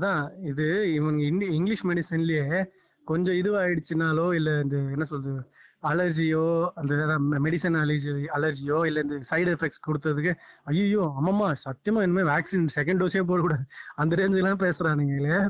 அதான் 0.00 0.42
இது 0.42 0.94
இவங்க 0.94 1.22
இந்தி- 1.22 1.50
இங்கிலீஷ் 1.50 1.86
மெடிசன்லயே 1.86 2.64
கொஞ்சம் 3.04 3.34
இதுவாயிடுச்சுனாலோ 3.34 4.34
இல்ல 4.34 4.60
இந்த 4.60 4.76
என்ன 4.76 5.04
சொல்றது 5.04 5.40
அலர்ஜியோ 5.82 6.68
அந்த 6.74 6.94
மெடிசன் 7.40 7.76
அலர்ஜி 7.82 8.24
அலர்ஜியோ 8.34 8.86
இல்ல 8.86 9.00
இந்த 9.00 9.14
சைடு 9.30 9.54
எஃபெக்ட்ஸ் 9.54 9.86
கொடுத்ததுக்கு 9.86 10.32
ஐயோ 10.64 11.14
அம்மம்மா 11.20 11.54
சத்தியமா 11.64 12.02
இனிமே 12.02 12.22
வேக்சின் 12.22 12.68
செகண்ட் 12.74 13.02
டோஸே 13.02 13.22
போடக்கூடாது. 13.22 13.64
அந்த 13.94 14.16
ரேஞ்சுலாம் 14.16 14.62
பேசுறானுங்களே 14.64 15.48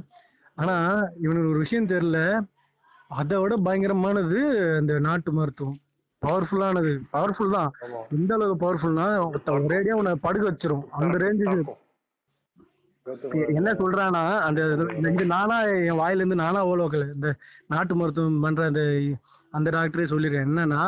ஆனா 0.54 0.74
இவனுக்கு 1.20 1.48
ஒரு 1.48 1.58
விஷயம் 1.58 1.88
தெரியல. 1.88 2.40
அதை 3.08 3.38
விட 3.38 3.56
பயங்கரமானது 3.56 4.38
இந்த 4.80 4.98
நாட்டு 4.98 5.32
மருத்துவம். 5.32 5.78
பவர்ஃபுல்லானது 6.22 7.00
பவர்ஃபுல் 7.12 7.52
தான். 7.52 7.70
எந்த 8.10 8.34
அளவுக்கு 8.34 8.64
பவர்ஃபுல்னா 8.64 9.06
ஒரேடியா 9.46 9.92
உன்னை 9.92 10.14
படுக்க 10.14 10.50
வச்சிரும். 10.50 10.88
அந்த 10.90 11.18
ரேஞ்சுக்கு 11.18 11.74
என்ன 13.52 13.70
சொல்றானா 13.74 14.22
அந்த 14.46 14.60
இது 15.10 15.24
நானா 15.30 15.56
என் 15.82 16.00
வாயில 16.00 16.20
இருந்து 16.20 16.36
நானா 16.36 16.60
ஓலோக்கல 16.66 17.06
இந்த 17.12 17.28
நாட்டு 17.66 17.94
மருத்துவம் 17.94 18.42
பண்ற 18.42 18.64
அந்த 18.66 18.82
அந்த 19.52 19.68
டாக்டரே 19.70 20.06
சொல்லிருக்கேன் 20.10 20.46
என்னன்னா 20.48 20.82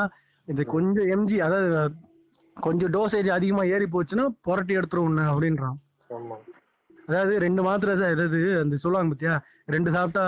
இது 0.49 0.63
கொஞ்சம் 0.67 1.09
எம்ஜி 1.15 1.37
அதாவது 1.41 1.71
கொஞ்சம் 2.57 2.93
டோசேஜ் 2.93 3.29
அதிகமா 3.31 3.63
ஏறி 3.69 3.87
போச்சுன்னா 3.89 4.25
புரட்டி 4.43 4.77
எடுத்துரும் 4.77 5.09
உன்னை 5.09 5.25
அப்படின்றான். 5.31 5.77
அதாவது 7.09 7.33
ரெண்டு 7.39 7.63
மாத்திரை 7.63 7.95
சா- 7.97 8.11
அதாவது 8.11 8.41
அந்த 8.61 8.77
சொல்லுவாங்க 8.77 9.13
பாத்தியா? 9.13 9.35
ரெண்டு 9.67 9.91
சாப்பிட்டா 9.93 10.25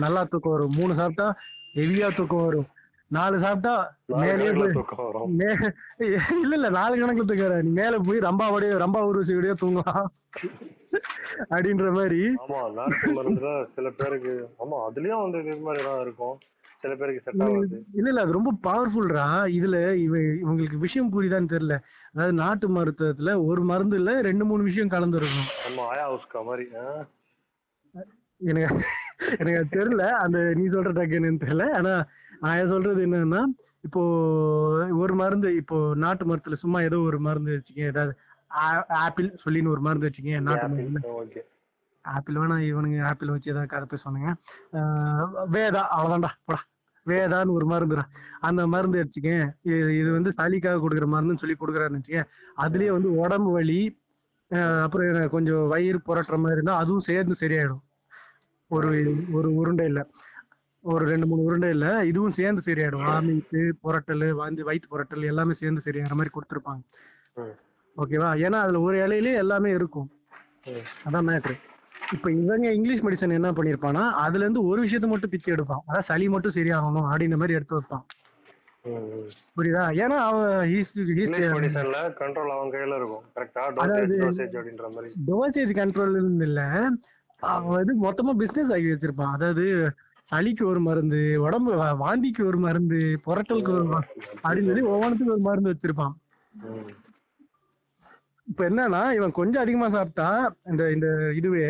நல்லா 0.00 0.22
தூக்கம் 0.24 0.52
வரும். 0.52 0.74
மூணு 0.76 0.92
சாப்பிட்டா 0.94 1.26
ஹெவியா 1.74 2.08
தூக்கம் 2.16 2.44
வரும். 2.44 2.68
நாலு 3.10 3.36
சாப்பிட்டா 3.40 3.74
நாலு 4.10 4.20
மேலேயே 4.22 4.48
கணக்குல 4.48 4.64
போய் 4.64 4.76
தூக்கம் 4.78 5.04
வரும். 5.06 5.30
மே 5.34 5.48
இல்ல 6.36 6.52
இல்ல 6.54 6.68
நாலு 6.78 6.94
கணக்குல 6.96 7.28
தூக்கிற 7.30 7.60
நீ 7.62 7.72
மேல 7.78 7.98
போய் 8.02 8.24
ரம்பா 8.26 8.48
உருவசியோடய 9.08 9.54
தூங்கலாம் 9.62 10.08
அப்படின்ற 11.50 11.88
மாதிரி. 11.92 12.20
ஆமா 12.42 12.60
நாட்டு 12.78 13.08
மருந்துல 13.16 13.50
சில 13.76 13.88
பேருக்கு 13.98 14.32
ஆமா 14.62 14.78
அதுலயும் 14.86 15.24
வந்து 15.24 15.40
இது 15.46 15.66
மாதிரி 15.66 15.82
தான் 15.88 16.02
இருக்கும். 16.04 16.36
சில 16.82 16.92
பேருக்கு 16.94 17.24
செட் 17.24 17.42
ஆகாது. 17.46 17.78
இல்ல 17.94 18.08
இல்ல 18.10 18.22
அது 18.24 18.36
ரொம்ப 18.36 18.52
பவர்ஃபுல்ரா 18.66 19.26
இதுல 19.56 19.76
இவ 20.04 20.14
இவங்களுக்கு 20.42 20.78
விஷயம் 20.84 21.12
புரியுதான்னு 21.14 21.52
தெரியல. 21.52 21.76
அதாவது 22.12 22.34
நாட்டு 22.40 22.68
மருத்துவத்துல 22.68 23.32
ஒரு 23.48 23.62
மருந்து 23.64 23.96
இல்ல 24.00 24.12
ரெண்டு 24.22 24.44
மூணு 24.44 24.62
விஷயம் 24.68 24.94
கலந்துருக்கும் 24.94 25.50
நம்ம 25.66 25.82
ஆயா 25.90 26.06
உஸ்கா 26.14 26.40
மாதிரி? 26.48 26.64
எனக்கு 28.40 28.68
எனக்கு 29.34 29.58
அது 29.58 29.74
தெரியல. 29.74 30.04
அந்த 30.22 30.38
நீ 30.58 30.64
சொல்ற 30.68 30.92
டக்கு 30.92 31.18
என்னன்னு 31.18 31.42
தெரியல. 31.42 31.64
ஆனா 31.78 31.92
நான் 32.42 32.70
சொல்றது 32.72 33.00
என்னன்னா 33.06 33.42
இப்போ 33.84 34.00
ஒரு 35.02 35.14
மருந்து 35.20 35.48
இப்போ 35.60 35.76
நாட்டு 36.02 36.24
மருந்துல 36.24 36.56
சும்மா 36.62 36.78
ஏதோ 36.88 36.98
ஒரு 37.08 37.18
மருந்து 37.26 37.54
வச்சுக்கேன் 37.54 37.92
ஏதாவது 37.92 38.12
ஆப்பிள் 39.00 39.28
சொல்லின்னு 39.44 39.68
ஒரு 39.68 39.80
மருந்து 39.80 40.08
வச்சுக்கேன் 40.08 40.42
நாட்டு 40.42 41.08
ஓகே 41.14 41.42
ஆப்பிள் 42.04 42.34
வேணா 42.34 42.56
இவனுங்க 42.68 43.04
ஆப்பிள் 43.04 43.30
வச்சு 43.30 43.50
ஏதாவது 43.50 43.72
கதை 43.72 43.86
பேசுவானுங்க. 43.90 44.30
வேதா 45.52 45.82
அவ்வளவுதான்டா 45.96 46.30
போடா. 46.44 46.60
வேதான்னு 47.06 47.52
ஒரு 47.52 47.66
மருந்துடா. 47.66 48.04
அந்த 48.40 48.66
மருந்து 48.66 49.02
வச்சுக்கேன் 49.02 49.44
இது 50.00 50.10
வந்து 50.12 50.30
சளிக்காக 50.30 50.80
கொடுக்குற 50.80 51.06
மருந்துன்னு 51.06 51.42
சொல்லி 51.42 51.56
கொடுக்குறாருன்னு 51.58 52.00
வச்சுக்கேன் 52.00 52.30
அதுலயே 52.56 52.90
வந்து 52.90 53.10
உடம்பு 53.14 53.50
வலி 53.50 53.80
அப்புறம் 54.84 55.28
கொஞ்சம் 55.28 55.66
வயிறு 55.68 55.98
புரட்டுற 55.98 56.36
மாதிரி 56.36 56.52
இருந்தா 56.52 56.76
அதுவும் 56.76 57.00
சேர்ந்து 57.00 57.36
சரியாயிடும். 57.40 57.82
ஒரு 58.70 58.88
ஒரு 59.32 59.54
உருண்டை 59.54 59.86
இல்ல. 59.86 60.00
ஒரு 60.84 61.04
ரெண்டு 61.04 61.26
மூணு 61.26 61.42
உருண்டை 61.42 61.70
இல்ல. 61.70 62.04
இதுவும் 62.04 62.34
சேர்ந்து 62.34 62.62
சரியாயிடும். 62.66 63.04
வாமிட்டு 63.06 63.60
புரட்டல் 63.84 64.30
வந்து 64.34 64.64
வயிற்று 64.64 64.88
புரட்டல் 64.92 65.24
எல்லாமே 65.24 65.54
சேர்ந்து 65.54 65.82
சரியாகிற 65.84 66.14
மாதிரி 66.14 66.34
கொடுத்துருப்பாங்க. 66.34 66.82
ம். 67.36 67.54
ஓகேவா? 67.96 68.38
ஏன்னா 68.38 68.52
அதுல 68.52 68.80
ஒரு 68.80 69.06
இலையிலே 69.06 69.34
எல்லாமே 69.34 69.70
இருக்கும். 69.70 70.10
அதான் 71.04 71.26
மேட்ரு 71.30 71.58
இப்ப 72.12 72.32
இவங்க 72.32 72.72
இங்கிலீஷ் 72.72 73.02
மெடிசன் 73.02 73.32
என்ன 73.32 73.52
பண்ணிருப்பானா 73.52 74.10
அதுல 74.10 74.38
இருந்து 74.38 74.64
ஒரு 74.64 74.84
விஷயத்த 74.84 75.06
மட்டும் 75.06 75.30
பிச்சு 75.30 75.52
எடுப்பான். 75.52 75.82
அதான் 75.88 76.02
சளி 76.02 76.28
மட்டும் 76.28 76.52
சரியாகணும் 76.52 77.04
அப்படின்ற 77.10 77.36
மாதிரி 77.36 77.52
எடுத்து 77.52 77.80
வைப்பான். 77.80 78.02
புரியுதா? 79.56 79.98
ஏன்னா 79.98 80.16
அவன் 80.16 80.68
கண்ட்ரோல் 82.18 82.48
அவன் 82.48 82.70
கையில 82.70 82.96
இருக்கும். 82.96 83.22
கரெக்டா 83.34 83.84
அதாவது- 83.84 83.92
டோசேஜ் 83.92 84.20
டோசேஜ் 84.20 84.56
அப்படின்ற 84.56 84.92
மாதிரி. 84.92 85.12
டோசேஜ் 85.26 85.76
கண்ட்ரோல் 85.76 86.42
இல்ல 86.42 86.88
அவன் 87.40 87.84
வந்து 87.84 88.10
மொத்தமா 88.10 88.36
பிசினஸ் 88.36 88.72
ஆகி 88.72 88.84
வச்சிருப்பான். 88.84 89.32
அதாவது 89.32 89.92
சளிக்கு 90.32 90.64
ஒரு 90.64 90.80
மருந்து 90.80 91.42
உடம்பு 91.42 91.74
வாந்திக்கு 91.74 92.44
ஒரு 92.44 92.58
மருந்து 92.58 93.20
புரட்டலுக்கு 93.26 93.68
ஒரு 93.68 93.84
மருந்து 93.84 94.20
அப்படின்னு 94.20 94.64
சொல்லி 94.64 94.82
ஒவ்வொன்றுத்துக்கும் 94.82 95.30
ஒரு 95.30 95.38
மருந்து 95.38 95.74
வச்சிருப்பான். 95.74 96.12
இப்ப 98.50 98.62
என்னன்னா 98.68 99.02
இவன் 99.18 99.32
கொஞ்சம் 99.32 99.62
அதிகமா 99.62 99.88
சாப்பிட்டா 99.96 100.28
இந்த 100.70 100.82
இந்த 100.94 101.08
இதுவே 101.40 101.66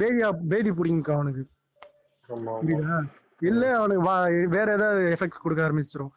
பேதியா 0.00 0.28
பேதி 0.52 0.70
பிடிக்கும் 0.78 1.16
அவனுக்கு. 1.16 1.42
புரியுதா? 2.60 2.98
இல்ல 3.50 3.62
அவனுக்கு 3.78 4.04
வா 4.08 4.14
வேற 4.54 4.66
ஏதாவது 4.78 5.02
எஃபெக்ட்ஸ் 5.14 5.42
கொடுக்க 5.42 5.62
ஆரம்பிச்சிரும். 5.66 6.12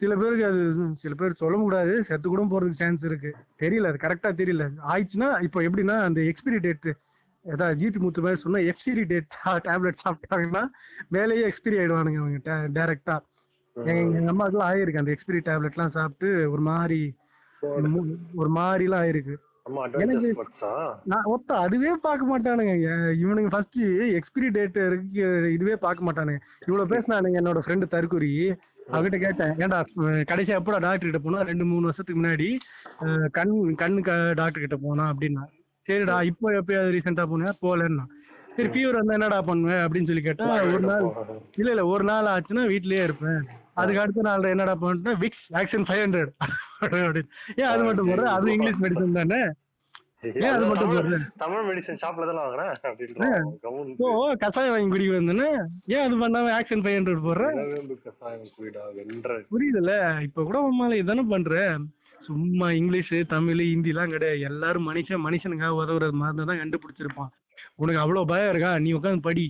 சில 0.00 0.12
பேருக்கு 0.20 0.44
அது 0.50 0.62
சில 1.02 1.12
பேர் 1.14 1.40
சொல்ல 1.42 1.56
முடியாது. 1.58 1.92
செத்து 2.08 2.26
கூட 2.28 2.44
போறதுக்கு 2.52 2.80
சான்ஸ் 2.82 3.04
இருக்கு. 3.08 3.30
தெரியல 3.62 3.90
அது 3.90 3.98
கரெக்டா 4.04 4.30
தெரியல. 4.40 4.64
ஆயிடுச்சுன்னா 4.92 5.28
இப்போ 5.46 5.60
எப்படின்னா 5.68 5.96
அந்த 6.08 6.20
எக்ஸ்பிரி 6.30 6.58
டேட் 6.66 6.88
ஏதாவது 7.44 7.78
ஜிபி 7.82 8.00
முத்து 8.02 8.24
மாதிரி 8.24 8.42
சொன்னா 8.42 8.60
எஃப்சிரி 8.70 9.04
டேட் 9.12 9.28
டேப்லெட் 9.68 10.02
சாப்பிட்டாங்கன்னா 10.04 10.64
மேலேயே 11.16 11.46
எக்ஸ்பிரி 11.50 11.78
ஆயிடுவானுங்க 11.80 12.20
அவங்க 12.22 12.40
டைரக்டா 12.78 13.16
எங்க 13.76 14.32
அம்மாவுக்குலாம் 14.32 14.70
ஆயிருக்கு. 14.72 15.02
அந்த 15.02 15.14
எக்ஸ்பிரி 15.16 15.40
டேப்லெட்லாம் 15.48 15.96
சாப்பிட்டு 15.98 16.28
ஒரு 16.54 16.62
மாதிரி 16.70 17.00
ஒரு 18.40 18.50
மாதிரிலாம் 18.58 19.02
ஆயிருக்கு. 19.04 19.34
நான் 21.12 21.28
ஒத்த 21.34 21.50
அதுவே 21.64 21.90
பார்க்க 22.06 22.30
மாட்டானுங்க. 22.30 22.74
இவனுங்க 23.22 23.50
ஃபர்ஸ்ட் 23.54 23.78
எக்ஸ்பிரி 24.18 24.48
டேட் 24.56 24.78
இருக்கு 24.86 25.24
இதுவே 25.56 25.76
பார்க்க 25.84 26.06
மாட்டானுங்க. 26.08 26.40
இவ்வளவு 26.68 26.90
பேசினானுங்க 26.92 27.40
என்னோட 27.42 27.60
ஃப்ரெண்டு 27.64 27.92
தற்கொரி. 27.94 28.30
அவகிட்ட 28.94 29.18
கேட்டேன் 29.24 29.52
ஏன்டா 29.64 29.78
கடைசியா 30.30 30.56
எப்படா 30.60 30.80
டாக்டர் 30.86 31.08
கிட்ட 31.08 31.20
போனா? 31.26 31.42
ரெண்டு 31.50 31.64
மூணு 31.72 31.88
வருஷத்துக்கு 31.88 32.20
முன்னாடி 32.20 32.48
கண் 33.38 33.54
கண்ணு 33.82 34.02
டாக்டர் 34.40 34.64
கிட்ட 34.64 34.78
போனா 34.86 35.06
அப்படின்னா. 35.12 35.44
சரிடா 35.88 36.16
இப்போ 36.30 36.48
எப்பயாவது 36.60 36.94
ரீசெண்டா 36.96 37.26
போனியா? 37.30 37.52
போலன்னா. 37.66 38.06
சரி 38.56 38.68
ஃபீவர் 38.72 38.98
வந்தா 38.98 39.16
என்னடா 39.18 39.40
பண்ணுவேன் 39.50 39.82
அப்படின்னு 39.84 40.08
சொல்லி 40.10 40.24
கேட்டா 40.26 40.46
ஒரு 40.74 40.84
நாள் 40.90 41.06
இல்ல 41.60 41.70
இல்ல 41.74 41.84
ஒரு 41.94 42.04
நாள் 42.10 42.32
ஆச்சுன்னா 42.34 42.64
வீட்லயே 42.72 43.04
இருப்பேன். 43.08 43.42
அதுக்கு 43.80 44.00
அடுத்த 44.00 44.22
நாள் 44.26 44.52
என்னடா 44.52 44.74
பண்ணிட்டேன் 44.82 45.18
விக்ஸ் 45.24 45.46
ஆக்ஷன் 45.60 45.84
ஃபைவ் 45.88 46.02
ஹண்ட்ரட் 46.04 46.32
அப்படின்னு. 46.82 47.22
ஏன் 47.60 47.70
அது 47.72 47.82
மட்டும் 47.88 48.08
போடுற? 48.10 48.24
அது 48.36 48.54
இங்கிலீஷ் 48.54 48.80
மெடிசன் 48.84 49.18
தானே? 49.18 49.40
ஏன் 50.42 50.52
அது 50.56 50.66
மட்டும் 50.70 50.90
போடுற? 50.94 51.16
தமிழ் 51.42 51.64
மெடிசன் 51.68 52.00
ஷாப்ல 52.02 52.26
தானே 52.28 52.42
வாங்குறேன்? 52.42 52.70
ஓ 54.08 54.10
கசாயம் 54.42 54.74
வாங்கி 54.74 54.92
குடிக்க 54.92 55.16
வந்தேன்னு 55.16 55.48
ஏன் 55.94 56.04
அது 56.06 56.16
பண்ணாம 56.22 56.52
ஆக்ஷன் 56.58 56.82
ஃபைவ் 56.84 56.96
ஹண்ட்ரட் 56.98 57.26
போடுற? 57.28 57.46
புரியுதுல்ல 59.54 59.94
இப்ப 60.28 60.44
கூட 60.50 60.60
உண்மையில 60.68 61.00
இதானே 61.02 61.24
பண்ற? 61.34 61.64
சும்மா 62.28 62.66
இங்கிலீஷ் 62.80 63.14
தமிழ் 63.34 63.62
ஹிந்தி 63.70 63.92
எல்லாம் 63.92 64.12
கிடையாது. 64.14 64.40
எல்லாரும் 64.50 64.88
மனுஷன் 64.90 65.24
மனுஷனுக்காக 65.26 65.78
உதவுறது 65.82 66.16
மாதிரி 66.20 66.46
தான் 66.50 66.62
கண்டுபிடிச்சிருப்பான். 66.62 67.32
உனக்கு 67.82 68.02
அவ்வளவு 68.02 68.30
பயம் 68.32 68.50
இருக்கா? 68.52 68.70
நீ 68.84 68.90
உட்காந்து 68.98 69.26
படி. 69.28 69.46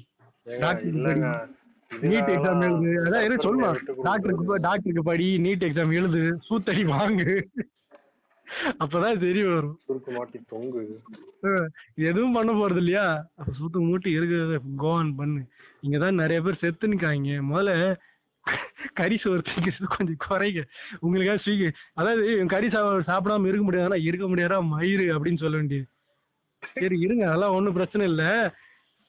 நீட் 2.01 2.31
எக்ஸாம் 2.35 2.63
எழுது. 2.63 3.05
அதான் 3.05 3.23
என்ன 3.23 3.37
சொல்லுவான் 3.37 4.03
டாக்டருக்கு 4.03 4.57
டாக்டருக்கு 4.57 5.03
படி 5.03 5.39
நீட் 5.39 5.65
எக்ஸாம் 5.69 5.93
எழுது 5.93 6.39
சூத்தடி 6.51 6.85
வாங்கு. 6.93 7.43
அப்பதான் 8.81 9.19
தெரிய 9.19 9.49
வரும். 9.49 9.81
தொங்கு. 10.49 11.03
எதுவும் 11.95 12.33
பண்ண 12.33 12.53
போறது 12.53 12.77
இல்லையா? 12.77 13.27
அப்ப 13.37 13.53
சூத்த 13.61 13.83
மூட்டி 13.83 14.09
இருக்கிறத 14.09 14.59
கோவான் 14.77 15.15
பண்ணு. 15.15 15.43
இங்கதான் 15.83 16.15
நிறைய 16.15 16.43
பேர் 16.43 16.59
செத்து 16.59 16.89
நிக்காங்க. 16.89 17.41
முதல்ல 17.53 17.97
கறி 18.93 19.17
சோறு 19.17 19.43
கொஞ்சம் 19.97 20.17
குறைங்க. 20.29 20.63
உங்களுக்காக 21.01 21.41
ஸ்வீகி 21.45 21.71
அதாவது 21.93 22.47
கறி 22.47 22.67
சாப்பிடாம 22.67 23.47
இருக்க 23.47 23.71
முடியாதுன்னா 23.71 24.03
இருக்க 24.03 24.27
முடியாதா? 24.27 24.59
மயிறு 24.75 25.07
அப்படின்னு 25.15 25.37
சொல்ல 25.37 25.57
வேண்டியது. 25.57 25.87
சரி 26.75 27.01
இருங்க 27.01 27.27
அதெல்லாம் 27.29 27.55
ஒண்ணும் 27.55 27.73
பிரச்சனை 27.73 28.07
இல்ல. 28.09 28.55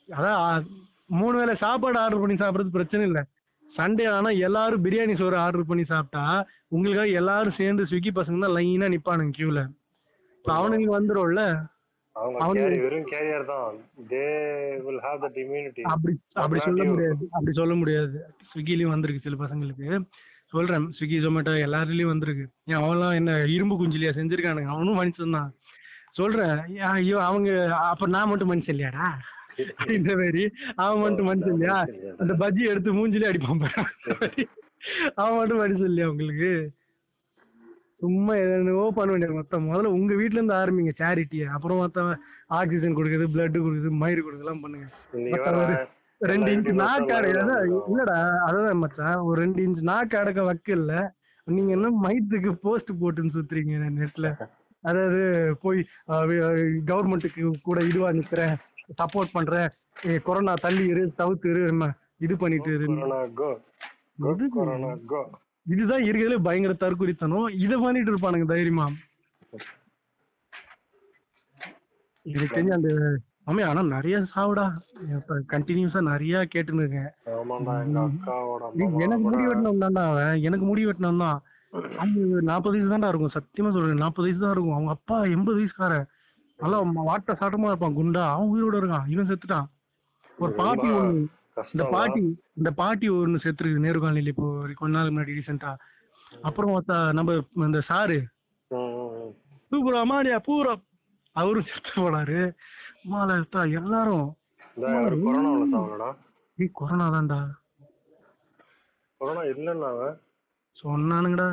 அதான் 0.10 0.66
மூணு 1.14 1.36
வேளை 1.38 1.54
சாப்பாடு 1.58 1.98
ஆர்டர் 2.00 2.20
பண்ணி 2.20 2.36
சாப்பிடுறது 2.36 2.76
பிரச்சனை 2.76 3.04
இல்ல. 3.08 3.20
சண்டே 3.66 4.06
ஆனா 4.10 4.30
எல்லாரும் 4.48 4.84
பிரியாணி 4.84 5.14
சோறு 5.18 5.38
ஆர்டர் 5.38 5.70
பண்ணி 5.70 5.84
சாப்பிட்டா 5.86 6.24
உங்களுக்காக 6.70 7.18
எல்லாரும் 7.22 7.58
சேர்ந்து 7.58 7.84
ஸ்விக்கி 7.84 8.12
பசங்க 8.12 8.40
தான் 8.40 8.56
லைனா 8.58 8.88
நிப்பானுங்க 8.94 9.36
கியூல 9.38 9.62
இப்ப 10.36 10.52
அவங்க 12.16 12.38
அவனுக்கு- 12.40 12.64
கேரி 12.64 12.78
வெறும் 12.80 13.08
கேரியர் 13.08 13.46
தான். 13.46 13.78
They 14.10 14.26
will 14.84 15.00
have 15.00 15.22
that 15.22 15.38
immunity 15.44 15.84
அப்படி 16.36 16.60
சொல்ல. 16.60 16.84
முடியாது. 16.90 17.24
அப்படி 17.32 17.54
சொல்ல 17.54 17.74
முடியாது. 17.76 18.18
ஸ்விக்கிலயும் 18.50 18.94
வந்திருக்கு 18.94 19.26
சில 19.26 19.38
பசங்களுக்கு. 19.38 19.88
சொல்றேன் 20.54 20.86
ஸ்விக்கி 20.98 21.18
ஜொமேட்டோ 21.20 21.54
எல்லாத்துலயும் 21.66 22.12
வந்திருக்கு. 22.12 22.44
ஏன் 22.68 22.82
அவன்லாம் 22.82 23.16
என்ன 23.16 23.32
இரும்பு 23.50 23.76
குஞ்சிலியா 23.76 24.12
செஞ்சிருக்கானுங்க. 24.14 24.70
அவனும் 24.70 25.00
மனுஷன் 25.02 25.38
தான் 25.38 25.52
சொல்றேன் 26.14 26.58
ஐயோ 26.92 27.18
அவங்க 27.22 27.50
அப்ப 27.86 28.08
நான் 28.08 28.30
மட்டும் 28.30 28.52
மனுஷன் 28.52 28.74
இல்லையாடா? 28.76 29.08
இந்த 29.98 30.12
மாதிரி. 30.20 30.44
அவன் 30.84 31.02
மட்டும் 31.04 31.28
மனுஷன் 31.30 31.56
இல்லையா? 31.56 31.80
அந்த 32.22 32.34
பஜ்ஜி 32.44 32.64
எடுத்து 32.72 32.98
மூஞ்சிலே 33.00 33.30
அடிப்பான். 33.32 33.66
அவன் 35.22 35.38
மட்டும் 35.40 35.62
மனுஷன் 35.64 35.90
இல்லையா 35.92 36.10
உங்களுக்கு? 36.14 36.52
சும்மா 38.04 38.34
என்னவோ 38.44 38.86
பண்ண 38.96 39.10
வேண்டியது 39.12 39.40
மொத்தம். 39.40 39.68
முதல்ல 39.68 39.92
உங்க 39.98 40.14
வீட்ல 40.22 40.40
இருந்து 40.40 40.56
ஆரம்பிங்க 40.62 40.94
சேரிட்டிய 41.02 41.44
அப்புறம் 41.58 41.82
மொத்தம் 41.84 42.10
ஆக்சிஜன் 42.60 42.98
கொடுக்குறது 42.98 43.34
பிளட் 43.36 43.60
கொடுக்குறது 43.66 44.02
மயிர் 44.02 44.24
கொடுக்குறதுலாம் 44.26 44.64
பண்ணுங்க. 44.64 44.88
ரெண்டு 46.22 46.50
இன்ச் 46.56 46.68
நாக்காடை 46.82 47.30
அதான் 47.44 47.64
இல்லடா 47.92 48.18
அதான் 48.48 48.82
மச்சான். 48.82 49.22
ஒரு 49.28 49.38
ரெண்டு 49.44 49.62
இன்ச் 49.68 49.82
நாக்கு 49.92 50.16
அடக்க 50.22 50.42
வக்கு 50.50 50.74
இல்ல. 50.80 50.92
நீங்க 51.48 51.72
என்ன 51.78 51.88
மயத்துக்கு 52.04 52.52
போஸ்ட் 52.66 52.92
போட்டுன்னு 53.00 53.36
சுத்துறீங்க 53.38 53.90
நெட்ல 54.02 54.30
அதாவது 54.84 55.22
போய் 55.64 55.80
கவர்மெண்ட்டுக்கு 56.92 57.42
கூட 57.68 57.80
இதுவா 57.90 58.10
நிக்கிறேன். 58.20 58.56
சப்போர்ட் 59.00 59.36
பண்றேன் 59.38 59.70
ஏய், 60.10 60.22
கொரோனா 60.28 60.54
தள்ளி 60.66 60.84
இரு 60.94 61.04
தவிர்த்து 61.20 61.50
இரு 61.52 61.62
இது 62.26 62.36
பண்ணிட்டு 62.42 62.70
இரு. 62.76 62.86
இதுதான் 65.66 66.06
இருக்கிறதுல 66.08 66.38
பயங்கர 66.48 66.74
தற்குறித்தனம் 66.82 67.54
இதை 67.66 67.76
பண்ணிட்டு 67.84 68.12
இருப்பானுங்க 68.12 68.48
தைரியமா. 68.52 68.86
எனக்கு 72.26 72.56
தெரிஞ்சு 72.56 72.76
அந்த 72.78 72.90
ஆமா 73.48 73.64
ஆனா 73.70 73.82
நிறைய 73.96 74.18
சாவுடா. 74.34 74.66
கண்டினியூஸா 75.54 76.02
நிறைய 76.12 76.44
கேட்டுன்னு 76.54 76.84
இருக்கேன் 76.84 77.10
எனக்கு 79.06 79.24
முடி 79.26 79.44
வெட்டணும் 79.48 79.82
தான்டா 79.84 80.04
அவன். 80.12 80.38
எனக்கு 80.48 80.66
முடி 80.70 80.84
வெட்டணும் 80.90 81.24
தான் 81.26 81.40
நாற்பது 82.50 82.76
வயசு 82.76 82.92
தான்டா 82.94 83.10
இருக்கும். 83.12 83.36
சத்தியமா 83.38 83.72
சொல்றேன் 83.76 84.04
நாற்பது 84.06 84.28
வயசு 84.28 84.44
தான் 84.46 84.56
இருக்கும். 84.56 84.78
அவங்க 84.78 84.92
அப்பா 84.98 85.18
எண்பது 85.36 85.58
வயசுக்காரன். 85.60 86.08
நல்லா 86.64 86.82
ம- 86.84 87.06
வாட்ட 87.10 87.32
சாட்டமா 87.34 87.68
இருப்பான் 87.68 87.98
குண்டா. 87.98 88.24
அவன் 88.30 88.50
உயிரோட 88.50 88.76
இருக்கான். 88.76 89.08
இவன் 89.08 89.30
செத்துட்டான். 89.30 89.68
ஒரு 90.38 90.52
பாட்டி 90.52 90.88
ஒண்ணு. 90.90 91.26
இந்த 91.74 91.84
பாட்டி 91.92 92.22
இந்த 92.54 92.72
பாட்டி 92.72 93.10
ஒண்ணு 93.10 93.40
செத்துருக்கு 93.44 93.78
நேரு 93.78 94.00
காலனில 94.00 94.28
இப்போ 94.28 94.46
ஒரு 94.60 94.74
கொஞ்ச 94.74 94.98
நாள் 94.98 95.10
முன்னாடி 95.10 95.34
ரீசெண்டா 95.38 95.72
அப்புறம் 96.42 96.84
நம்ம 97.12 97.34
இந்த 97.56 97.82
சாரு. 97.90 98.20
பூரா 99.70 100.02
மாடியா 100.06 100.40
பூரா. 100.40 100.74
அவரும் 101.36 101.64
செத்து 101.64 101.92
போனாரு. 101.96 102.40
மாலை 103.04 103.36
எல்லாரும். 103.72 104.28
கொரோனா 106.74 107.10
தான்டா. 107.10 107.40
கொரோனா 109.18 109.42
இல்லைன்னா 109.42 110.16
சொன்னானுங்கடா. 110.78 111.50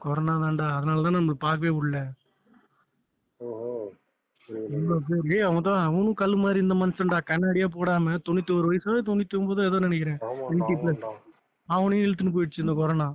கொரோனா 0.00 0.38
தான்டா. 0.38 0.66
அதனால 0.76 1.02
தான் 1.02 1.14
நம்மள 1.14 1.32
பார்க்கவே 1.38 1.68
ஓஹோ 1.68 2.04
இவ்வளவு 4.48 5.02
பேர். 5.08 5.36
ஏய் 5.36 5.40
அவன் 5.40 5.62
தான் 5.62 5.84
அவனும் 5.86 6.14
கல்லு 6.14 6.36
மாதிரி 6.36 6.58
இந்த 6.60 6.74
மனுஷன்டா. 6.74 7.18
கண்ணாடியே 7.30 7.66
போடாம 7.76 8.16
தொண்ணூத்தி 8.28 8.52
ஒரு 8.58 8.66
வயசோ 8.70 8.96
தொண்ணூத்தி 9.08 9.38
ஒன்பதோ 9.38 9.64
ஏதோ 9.64 9.78
நினைக்கிறேன். 9.78 10.18
ஆமாண்டா 10.22 10.50
90 10.50 10.76
plus. 10.82 10.96
ஆமாண்டா. 10.96 11.12
அவனையும் 11.68 12.06
இழுத்துன்னு 12.06 12.34
போயிடுச்சு 12.36 12.64
இந்த 12.64 12.72
கொரோனா. 12.72 13.08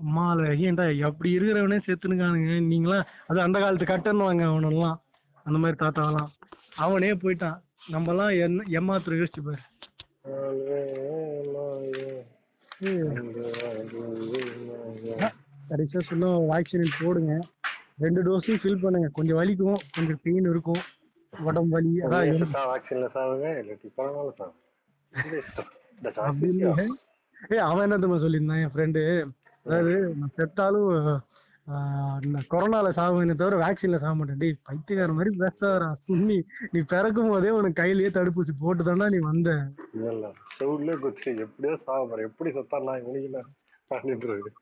அம்மால 0.00 0.46
ஏன்டா 0.66 0.84
அப்படி 1.08 1.38
இருக்கிறவனே 1.38 1.78
செத்துனுக்கானுங்க. 1.86 2.54
நீங்களாம் 2.70 3.06
அது 3.26 3.40
அந்த 3.40 3.58
காலத்து 3.58 3.92
கட்டணுவாங்க 3.92 4.44
அவனெல்லாம். 4.52 4.98
அந்த 5.46 5.58
மாதிரி 5.58 5.78
தாத்தாவெல்லாம். 5.84 6.30
அவனே 6.76 7.12
போயிட்டான். 7.12 7.58
நம்ம 7.88 8.10
எல்லாம் 8.10 8.32
என்ன 8.46 8.64
ஏமாத்திரம் 8.78 9.20
யோசிச்சு 9.20 9.42
பாரு. 9.44 9.62
கடைசியா 15.70 16.00
சொல்ல 16.08 16.26
வேக்சின் 16.50 16.96
போடுங்க. 17.02 17.34
ரெண்டு 17.98 18.20
டோஸையும் 18.26 18.62
ஃபில் 18.62 18.82
பண்ணுங்க. 18.82 19.08
கொஞ்சம் 19.12 19.38
வலிக்கும். 19.40 19.80
கொஞ்சம் 19.96 20.20
பெயின் 20.22 20.50
இருக்கும். 20.52 20.82
உடம்பு 21.32 21.74
வலி 21.76 21.92
அதான் 22.06 22.72
வேக்சின்ல 22.72 23.06
சாவுங்க 23.14 23.46
இல்லாட்டி 23.60 23.88
அவன் 27.68 27.84
என்ன 27.86 27.96
தெரியுமா 27.96 28.18
சொல்லியிருந்தான்? 28.24 28.60
என் 28.64 28.74
ஃப்ரெண்டு 28.74 29.02
அதாவது 29.66 29.92
நான் 30.18 30.34
செத்தாலும் 30.38 30.90
கொரோனால 32.52 32.86
சாவேனே 32.96 33.34
தவிர 33.40 33.58
வேக்சின்ல 33.62 33.98
சாக 34.00 34.14
மாட்டேன். 34.14 34.40
டேய் 34.42 34.56
பைத்தியக்கார 34.68 35.12
மாதிரி 35.18 35.30
பேசாதடா 35.42 35.88
சுண்ணி. 36.08 36.38
நீ 36.72 36.80
பிறக்கும் 36.92 37.30
போதே 37.32 37.50
உனக்கு 37.58 37.80
கையிலேயே 37.82 38.10
தடுப்பூசி 38.16 38.54
போட்டு 38.60 38.84
தானே 38.84 39.08
நீ 39.14 39.20
வந்த. 39.30 39.50
இல்ல 39.94 40.32
செவுட்லயே 40.58 40.96
குத்தி 41.04 41.30
எப்படியோ 41.46 41.76
சாவ 41.86 42.20
எப்படி 42.28 42.52
செத்தான் 42.58 43.00
இவனுக்கு 43.02 43.42
அப்படின்றது 43.90 44.52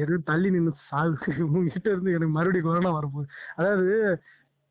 எதுவும் 0.00 0.26
தள்ளி 0.30 0.48
நின்று 0.54 0.72
சாகு 0.88 1.32
உங்ககிட்ட 1.46 1.88
இருந்து 1.92 2.14
எனக்கு 2.16 2.36
மறுபடியும் 2.36 2.68
கொரோனா 2.68 2.92
வரப்போகுது. 2.98 3.28
அதாவது 3.56 3.86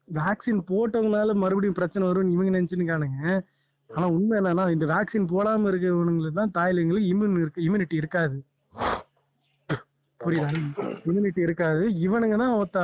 வேக்சின் 0.08 0.62
போட்டவங்கனால 0.72 1.34
மறுபடியும் 1.44 1.78
பிரச்சனை 1.80 2.04
வரும்னு 2.10 2.36
இவங்க 2.36 2.52
நினைச்சுன்னுக்கானுங்க 2.56 3.22
ஆனா 3.90 4.06
உண்மை 4.16 4.36
என்னன்னா 4.40 4.66
இந்த 4.76 4.86
வேக்சின் 4.94 5.32
போடாம 5.34 5.70
இருக்கிறவங்களுக்கு 5.72 6.40
தான் 6.40 6.56
தாய்லைங்களுக்கு 6.58 7.12
இம்யூன் 7.14 7.42
இருக்கு 7.44 7.66
இம்யூனிட்டி 7.68 8.02
இருக்காது. 8.02 8.38
புரியுதா? 10.20 10.50
இம்யூனிட்டி 11.06 11.42
இருக்காது. 11.48 11.84
இவனுங்க 12.06 12.38
தான் 12.44 12.56
ஒருத்த 12.60 12.80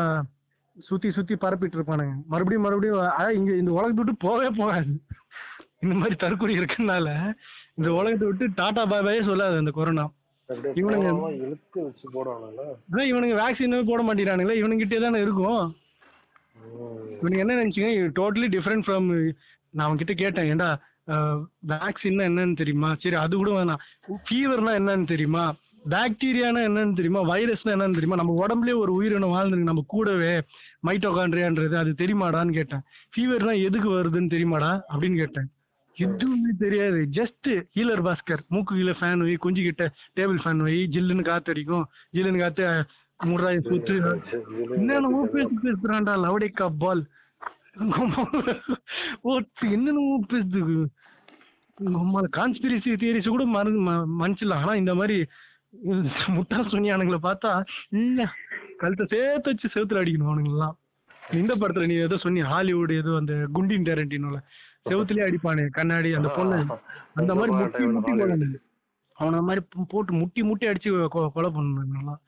சுத்தி 0.90 1.10
சுத்தி 1.16 1.36
பரப்பிட்டு 1.44 1.78
இருப்பானுங்க. 1.78 2.14
மறுபடியும் 2.32 2.66
மறுபடியும் 2.66 3.02
அதான் 3.18 3.38
இங்க 3.40 3.52
இந்த 3.62 3.72
உலகத்தை 3.78 4.00
விட்டு 4.02 4.24
போவே 4.28 4.50
போகாது. 4.60 4.94
இந்த 5.84 5.94
மாதிரி 6.02 6.16
தற்கொலை 6.24 6.54
இருக்கனால 6.60 7.08
இந்த 7.78 7.90
உலகத்தை 8.00 8.26
விட்டு 8.28 8.46
டாடா 8.60 8.84
பாய் 8.92 9.06
பாயே 9.08 9.22
சொல்லாது 9.30 9.64
இந்த 9.64 9.74
கொரோனா 9.80 10.06
இவனுங்க- 10.50 11.36
இழுத்து 11.36 11.84
வச்சு 11.84 12.10
அதான் 12.92 13.00
இவனுங்க 13.00 13.36
வேக்சின் 13.36 13.86
போட 13.86 14.04
மாட்டேங்கிறானுங்களே 14.04 14.56
இவனுங்கிட்டே 14.56 15.02
தானே 15.02 15.22
இருக்கும். 15.22 15.76
ம். 16.80 17.18
இவனுக்கு 17.20 17.38
என்ன 17.38 17.54
நினைச்சீங்க 17.56 18.06
டோட்டலி 18.08 18.50
டிஃப்ரெண்ட் 18.52 18.82
ஃப்ரம் 18.88 19.34
நான் 19.70 19.86
அவன் 19.86 19.98
கிட்ட 19.98 20.14
கேட்டேன் 20.14 20.46
ஏண்டா 20.46 20.80
வேக்சின்னா 21.68 22.24
என்னன்னு 22.30 22.56
தெரியுமா? 22.56 22.96
சரி 23.00 23.16
அது 23.16 23.36
கூட 23.38 23.52
வேணாம். 23.52 23.78
ஃபீவர்னா 24.10 24.74
என்னன்னு 24.82 25.08
தெரியுமா? 25.08 25.56
பாக்டீரியானா 25.90 26.64
என்னன்னு 26.64 26.96
தெரியுமா? 26.96 27.36
வைரஸ்னா 27.36 27.64
என்னன்னு 27.64 27.94
தெரியுமா? 27.94 28.16
நம்ம 28.16 28.46
உடம்புலயே 28.46 28.76
ஒரு 28.78 28.94
உயிரினம் 28.94 29.30
வாழ்ந்துருக்கு 29.30 29.64
நம்ம 29.64 29.84
கூடவே 29.88 30.42
மைட்டோகாண்ட்ரியான்றது 30.84 31.76
அது 31.76 31.92
தெரியுமாடான்னு 31.92 32.52
கேட்டேன். 32.52 32.82
ஃபீவர்னா 33.18 33.64
எதுக்கு 33.64 33.90
வருதுன்னு 33.90 34.30
தெரியுமாடா? 34.30 34.82
அப்படின்னு 34.90 35.16
கேட்டேன். 35.16 35.52
எதுவுமே 35.98 36.52
தெரியாது. 36.64 37.00
ஜஸ்ட் 37.18 37.50
ஹீலர் 37.76 38.04
பாஸ்கர் 38.08 38.42
மூக்கு 38.54 38.76
கீழே 38.78 38.94
ஃபேன் 39.00 39.24
வை 39.26 39.36
குஞ்சு 39.46 39.64
கிட்ட 39.68 39.86
டேபிள் 40.18 40.40
ஃபேன் 40.44 40.64
வை 40.66 40.76
ஜில்லுன்னு 40.96 41.30
காத்து 41.30 41.52
அடிக்கும். 41.54 41.86
ஜில்லுன்னு 42.16 42.44
காத்து 42.44 42.64
முறாய் 43.20 43.60
சுத்து 43.70 43.96
என்னென்னமோ 44.78 45.22
பேசி 45.34 45.56
பேசுறான்டா 45.66 46.14
லவடே 46.24 46.50
பால் 46.84 47.04
என்னென்னமோ 49.76 50.18
பேசுது. 50.34 50.78
கான்ஸ்பிரசி 52.38 52.92
தியரிஸ் 53.02 53.34
கூட 53.36 53.46
மறு 53.56 53.72
மனுச்சிடலாம் 54.22 54.64
ஆனா 54.64 54.74
இந்த 54.82 54.94
மாதிரி 55.00 55.18
முட்டா 56.36 56.58
சொன்னியானுங்களை 56.74 57.20
பார்த்தா 57.28 57.52
இல்ல. 58.00 58.20
கழுத்தை 58.82 59.06
சேர்த்து 59.14 59.50
வச்சு 59.52 59.68
செவுத்துல 59.76 60.02
அடிக்கணும் 60.02 60.30
அவனுங்கெல்லாம். 60.32 60.76
இந்த 61.42 61.54
படத்துல 61.62 61.88
நீ 61.90 61.96
ஏதோ 62.08 62.18
சொன்னி 62.26 62.42
ஹாலிவுட் 62.52 62.94
ஏதோ 63.00 63.12
அந்த 63.22 63.34
குண்டின் 63.56 63.88
டேரண்டினோல. 63.88 64.40
செவுத்துலயே 64.86 65.26
அடிப்பானே 65.28 65.66
கண்ணாடி 65.70 66.10
அந்த 66.14 66.30
பொண்ணு. 66.30 66.58
அந்த 67.16 67.32
மாதிரி 67.36 67.52
முட்டி 67.56 67.84
முட்டி 67.88 68.12
போடணும் 68.12 68.56
அவன 69.18 69.42
மாதிரி 69.42 69.62
போட்டு 69.90 70.12
முட்டி 70.14 70.42
முட்டி 70.44 70.66
அடிச்சு 70.68 70.92
கொலை 71.34 71.50
பண்ணணும் 71.50 72.20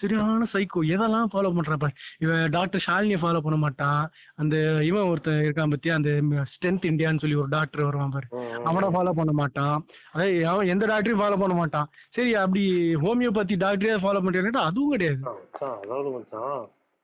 சரியான 0.00 0.46
சைக்கோ 0.52 0.80
எதெல்லாம் 0.92 1.30
ஃபாலோ 1.32 1.48
பண்றான் 1.54 1.94
இவன் 2.18 2.44
டாக்டர் 2.50 2.84
ஷாலினியை 2.86 3.18
ஃபாலோ 3.20 3.40
பண்ண 3.40 3.56
மாட்டான். 3.56 4.02
அந்த 4.34 4.54
இவன் 4.80 5.08
ஒருத்தன் 5.08 5.42
இருக்கான் 5.44 5.72
பத்தியா? 5.74 5.94
அந்த 5.94 6.10
ஸ்ட்ரென்த் 6.52 6.88
இந்தியான்னு 6.90 7.20
சொல்லி 7.20 7.34
ஒரு 7.34 7.48
டாக்டர் 7.48 7.84
வருவான் 7.84 8.14
பாரு. 8.14 8.28
அவனை 8.64 8.88
ஃபாலோ 8.88 9.12
பண்ண 9.12 9.32
மாட்டான். 9.32 9.76
அதாவது 10.12 10.46
அவன் 10.46 10.66
எந்த 10.66 10.86
டாக்டரையும் 10.86 11.22
ஃபாலோ 11.22 11.38
பண்ண 11.38 11.54
மாட்டான். 11.54 11.88
சரி 12.10 12.34
அப்படி 12.34 12.64
ஹோமியோபதி 13.04 13.56
டாக்டரே 13.64 13.96
ஃபாலோ 14.04 14.22
பண்றேன்னா 14.24 14.66
அதுவும் 14.70 14.90
கிடையாது. 14.90 15.22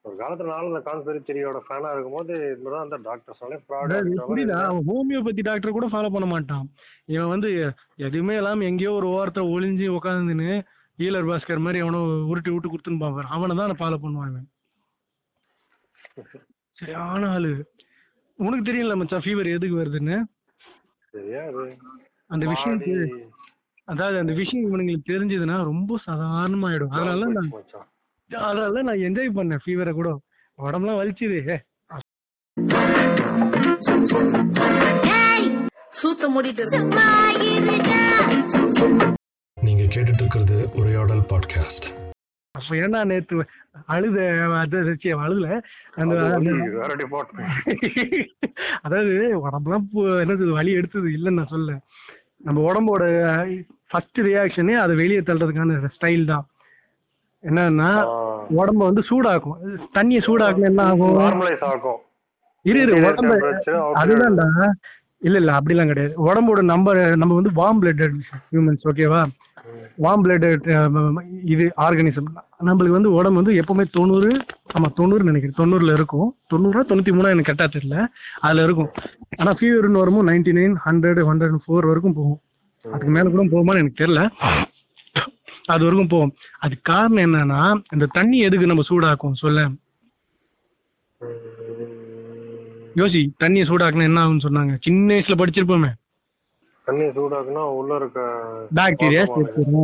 ஒரு 0.07 0.17
காலத்துல 0.21 0.51
நானும் 0.53 0.71
இந்த 0.71 0.81
தியரியோட 1.29 1.61
ஃபேனா 1.67 1.93
இருக்கும்போது 1.95 2.35
இந்த 2.57 2.67
மாதிரி 2.67 2.83
அந்த 2.85 2.97
டாக்டர்ஸ் 3.07 3.43
அதாவது 3.79 4.29
புரியுதா 4.31 4.59
அவன் 4.69 4.87
ஹோமியோபதி 4.91 5.43
டாக்டர் 5.49 5.77
கூட 5.79 5.87
ஃபாலோ 5.93 6.11
பண்ண 6.15 6.27
மாட்டான். 6.33 6.67
இவன் 7.15 7.33
வந்து 7.35 7.49
எதுவுமே 8.09 8.35
இல்லாம 8.41 8.65
எங்கேயோ 8.71 8.93
ஒரு 8.99 9.09
ஓரத்துல 9.17 9.47
ஒளிஞ்சு 9.55 9.87
உட்காந்துன்னு 9.99 10.51
ஈலர் 10.99 11.29
பாஸ்கர் 11.31 11.65
மாதிரி 11.65 11.81
அவனை 11.85 11.99
உருட்டி 12.33 12.51
விட்டு 12.53 12.71
கொடுத்துன்னு 12.73 13.03
பாப்பாரு 13.05 13.33
அவனை 13.37 13.57
தான் 13.61 13.81
ஃபாலோ 13.81 13.99
பண்ணுவான் 14.05 14.31
இவன். 14.33 14.47
சரியான 16.79 17.29
ஆளு. 17.35 17.51
உனக்கு 18.39 18.69
தெரியல 18.69 18.97
மச்சான் 19.01 19.25
ஃபீவர் 19.27 19.55
எதுக்கு 19.57 19.81
வருதுன்னு? 19.81 20.17
அந்த 22.35 22.45
விஷயம் 22.53 22.81
அதாவது 23.93 24.17
அந்த 24.23 24.33
விஷயம் 24.41 24.67
இவனுங்களுக்கு 24.69 25.11
தெரிஞ்சதுன்னா 25.13 25.57
ரொம்ப 25.73 25.99
சாதாரணமாயிடும். 26.07 26.95
அதனால 26.97 27.27
அதனால 28.31 28.83
நான் 28.83 28.97
என்ஜாய் 28.97 29.37
பண்ணேன் 29.37 29.59
ஃபீவரை 29.67 29.93
கூட. 29.93 30.21
உடம்புலாம் 30.59 31.01
வலிச்சுது. 31.01 31.59
சூத்த 36.03 36.29
மூடிட்டு 36.29 36.65
நீங்க 39.63 39.83
கேட்டுட்டு 39.83 40.15
இருக்கிறது 40.15 40.69
உரையாடல் 40.75 41.21
பாட்காஸ்ட் 41.21 41.87
அப்ப 42.51 42.75
ஏன்னா 42.75 43.05
நேத்து 43.05 43.47
அழுத 43.87 44.21
அழுதுல. 45.19 45.61
அந்த 45.95 46.15
அதாவது 48.83 49.41
உடம்புலாம் 49.49 49.87
பு- 49.95 50.25
என்னது 50.25 50.51
வலி 50.51 50.73
எடுத்தது 50.73 51.09
இல்லைன்னு 51.09 51.31
நான் 51.31 51.47
சொல்ல 51.47 51.81
நம்ம 52.37 52.73
உடம்போட 52.73 53.03
ஃபர்ஸ்ட் 53.91 54.21
ரியாக்ஷனே 54.21 54.75
அதை 54.75 54.97
வெளியே 54.97 55.21
தள்ளுறதுக்கான 55.21 55.89
ஸ்டைல் 56.01 56.25
தான். 56.25 56.47
என்னன்னா 57.49 57.89
உடம்ப 58.61 58.83
வந்து 58.89 59.03
சூடாக்கும். 59.11 59.57
தண்ணியை 59.97 60.21
சூடாக்குனா 60.27 60.71
என்ன 60.73 60.83
ஆகும்? 60.91 61.17
நார்மலைஸ் 61.25 61.65
ஆகும். 61.71 61.99
இரு 62.65 62.79
இரு 62.85 62.95
உடம்பு 63.09 63.35
அதுதான்டா. 64.03 64.47
இல்ல 65.27 65.37
இல்ல 65.39 65.51
அப்படிலாம் 65.59 65.91
கிடையாது. 65.91 66.15
உடம்போட 66.27 66.61
நம்ம 66.71 66.95
நம்ம 67.23 67.35
வந்து 67.39 67.53
வார்ம் 67.61 67.81
பிளட்டட் 67.83 68.17
ஹியூமன்ஸ் 68.53 68.87
ஓகேவா 68.91 69.21
வார்ம் 70.05 70.25
பிளட்டட் 70.25 70.67
இது 71.53 71.65
ஆர்கானிசம் 71.85 72.29
நம்மளுக்கு 72.69 72.97
வந்து 72.99 73.13
உடம்பு 73.19 73.41
வந்து 73.41 73.57
எப்பவுமே 73.61 73.85
தொண்ணூறு 73.91 74.31
ஆமா 74.77 74.89
தொண்ணூறு 74.99 75.23
நினைக்கிறேன். 75.25 75.59
தொண்ணூறுல 75.61 75.95
இருக்கும். 75.99 76.29
தொண்ணூறா 76.53 76.83
தொண்ணூத்தி 76.91 77.13
மூணா 77.17 77.33
எனக்கு 77.35 77.51
கரெக்டா 77.51 77.69
தெரியல. 77.77 77.97
அதுல 78.41 78.67
இருக்கும். 78.69 78.91
ஆனா 79.37 79.53
ஃபீவர்னு 79.61 80.03
வரும்போது 80.03 80.29
ninety 80.31 80.53
nine 80.59 80.77
hundred 80.87 81.23
hundred 81.31 81.57
four 81.65 81.89
வரைக்கும் 81.91 82.17
போகும். 82.21 82.41
அதுக்கு 82.85 83.13
மேல 83.17 83.31
கூட 83.35 83.45
போகுமான்னு 83.55 83.83
எனக்கு 83.83 84.01
தெரியல. 84.03 84.23
அது 85.67 85.85
வரைக்கும் 85.85 86.13
போகும். 86.15 86.33
அதுக்கு 86.59 86.93
காரணம் 86.93 87.25
என்னன்னா 87.25 87.61
இந்த 87.93 88.07
தண்ணி 88.13 88.39
எதுக்கு 88.39 88.71
நம்ம 88.71 88.85
சூடாக்கும்? 88.89 89.41
சொல்ல 89.43 89.69
யோசி 93.01 93.21
தண்ணியை 93.43 93.65
சூடாக்குனா 93.71 94.09
என்ன 94.09 94.21
ஆகும்னு 94.25 94.47
சொன்னாங்க. 94.47 94.75
சின்ன 94.81 95.15
வயசுல 95.15 95.37
படிச்சிருப்போமே. 95.41 95.91
தண்ணி 96.87 97.07
சூடாக்குனா 97.17 97.63
உள்ள 97.79 97.97
இருக்க 97.97 98.21
பாக்டீரியா 98.75 99.23
ஓஹோ. 99.27 99.83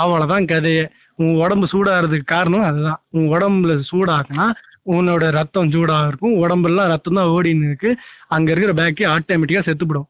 அவ்வளவுதான். 0.00 0.46
கதையே. 0.52 0.84
உன் 1.20 1.34
உடம்பு 1.42 1.66
சூடாகிறதுக்கு 1.72 2.32
காரணம் 2.34 2.66
அதுதான். 2.70 3.00
உன் 3.10 3.28
உடம்புல 3.34 3.74
சூடாக்குனா 3.90 4.46
உன்னோட 4.94 5.30
ரத்தம் 5.30 5.70
சூடாக 5.70 6.08
இருக்கும் 6.08 6.34
உடம்பெல்லாம் 6.42 6.90
ரத்தம் 6.94 7.18
தான் 7.18 7.32
ஓடின்னு 7.36 7.68
இருக்கு. 7.70 7.90
அங்க 8.34 8.48
இருக்கிற 8.52 8.74
பாக்டீரியா 8.80 9.12
ஆட்டோமேட்டிக்கா 9.14 9.62
செத்துப்படும் 9.68 10.08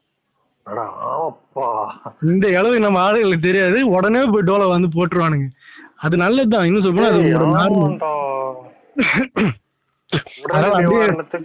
ஆமாப்பா. 0.67 1.67
இந்த 2.21 2.47
அளவு 2.59 2.79
நம்ம 2.79 2.99
ஆளுகளுக்கு 3.11 3.39
தெரியாது. 3.39 3.87
உடனே 3.87 4.21
போய் 4.31 4.47
டோலை 4.47 4.67
வந்து 4.67 4.89
போட்டுருவானுங்க. 4.95 5.47
அது 6.05 6.17
நல்லதுதான். 6.17 6.65
இன்னும் 6.65 6.87
சொல்ல 6.87 7.11
அது 10.57 10.69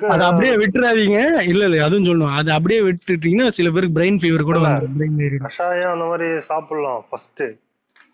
அதை 0.08 0.26
அப்படியே 0.26 0.54
விட்டுறாதீங்க. 0.62 1.20
இல்ல 1.52 1.62
இல்ல 1.68 1.84
அதுவும் 1.84 2.08
சொல்லணும். 2.08 2.34
அது 2.40 2.50
அப்படியே 2.52 2.80
விட்டுட்டீங்கன்னா 2.80 3.52
சில 3.52 3.70
பேருக்கு 3.70 3.96
பிரெயின் 4.00 4.20
ஃபீவர் 4.22 4.48
கூட 4.48 4.58
ஏறிடும். 4.58 5.42
கஷாயம் 5.46 5.92
அந்த 5.92 6.04
மாதிரி 6.10 6.28
சாப்பிடலாம். 6.48 7.04
ஃபர்ஸ்ட் 7.10 7.44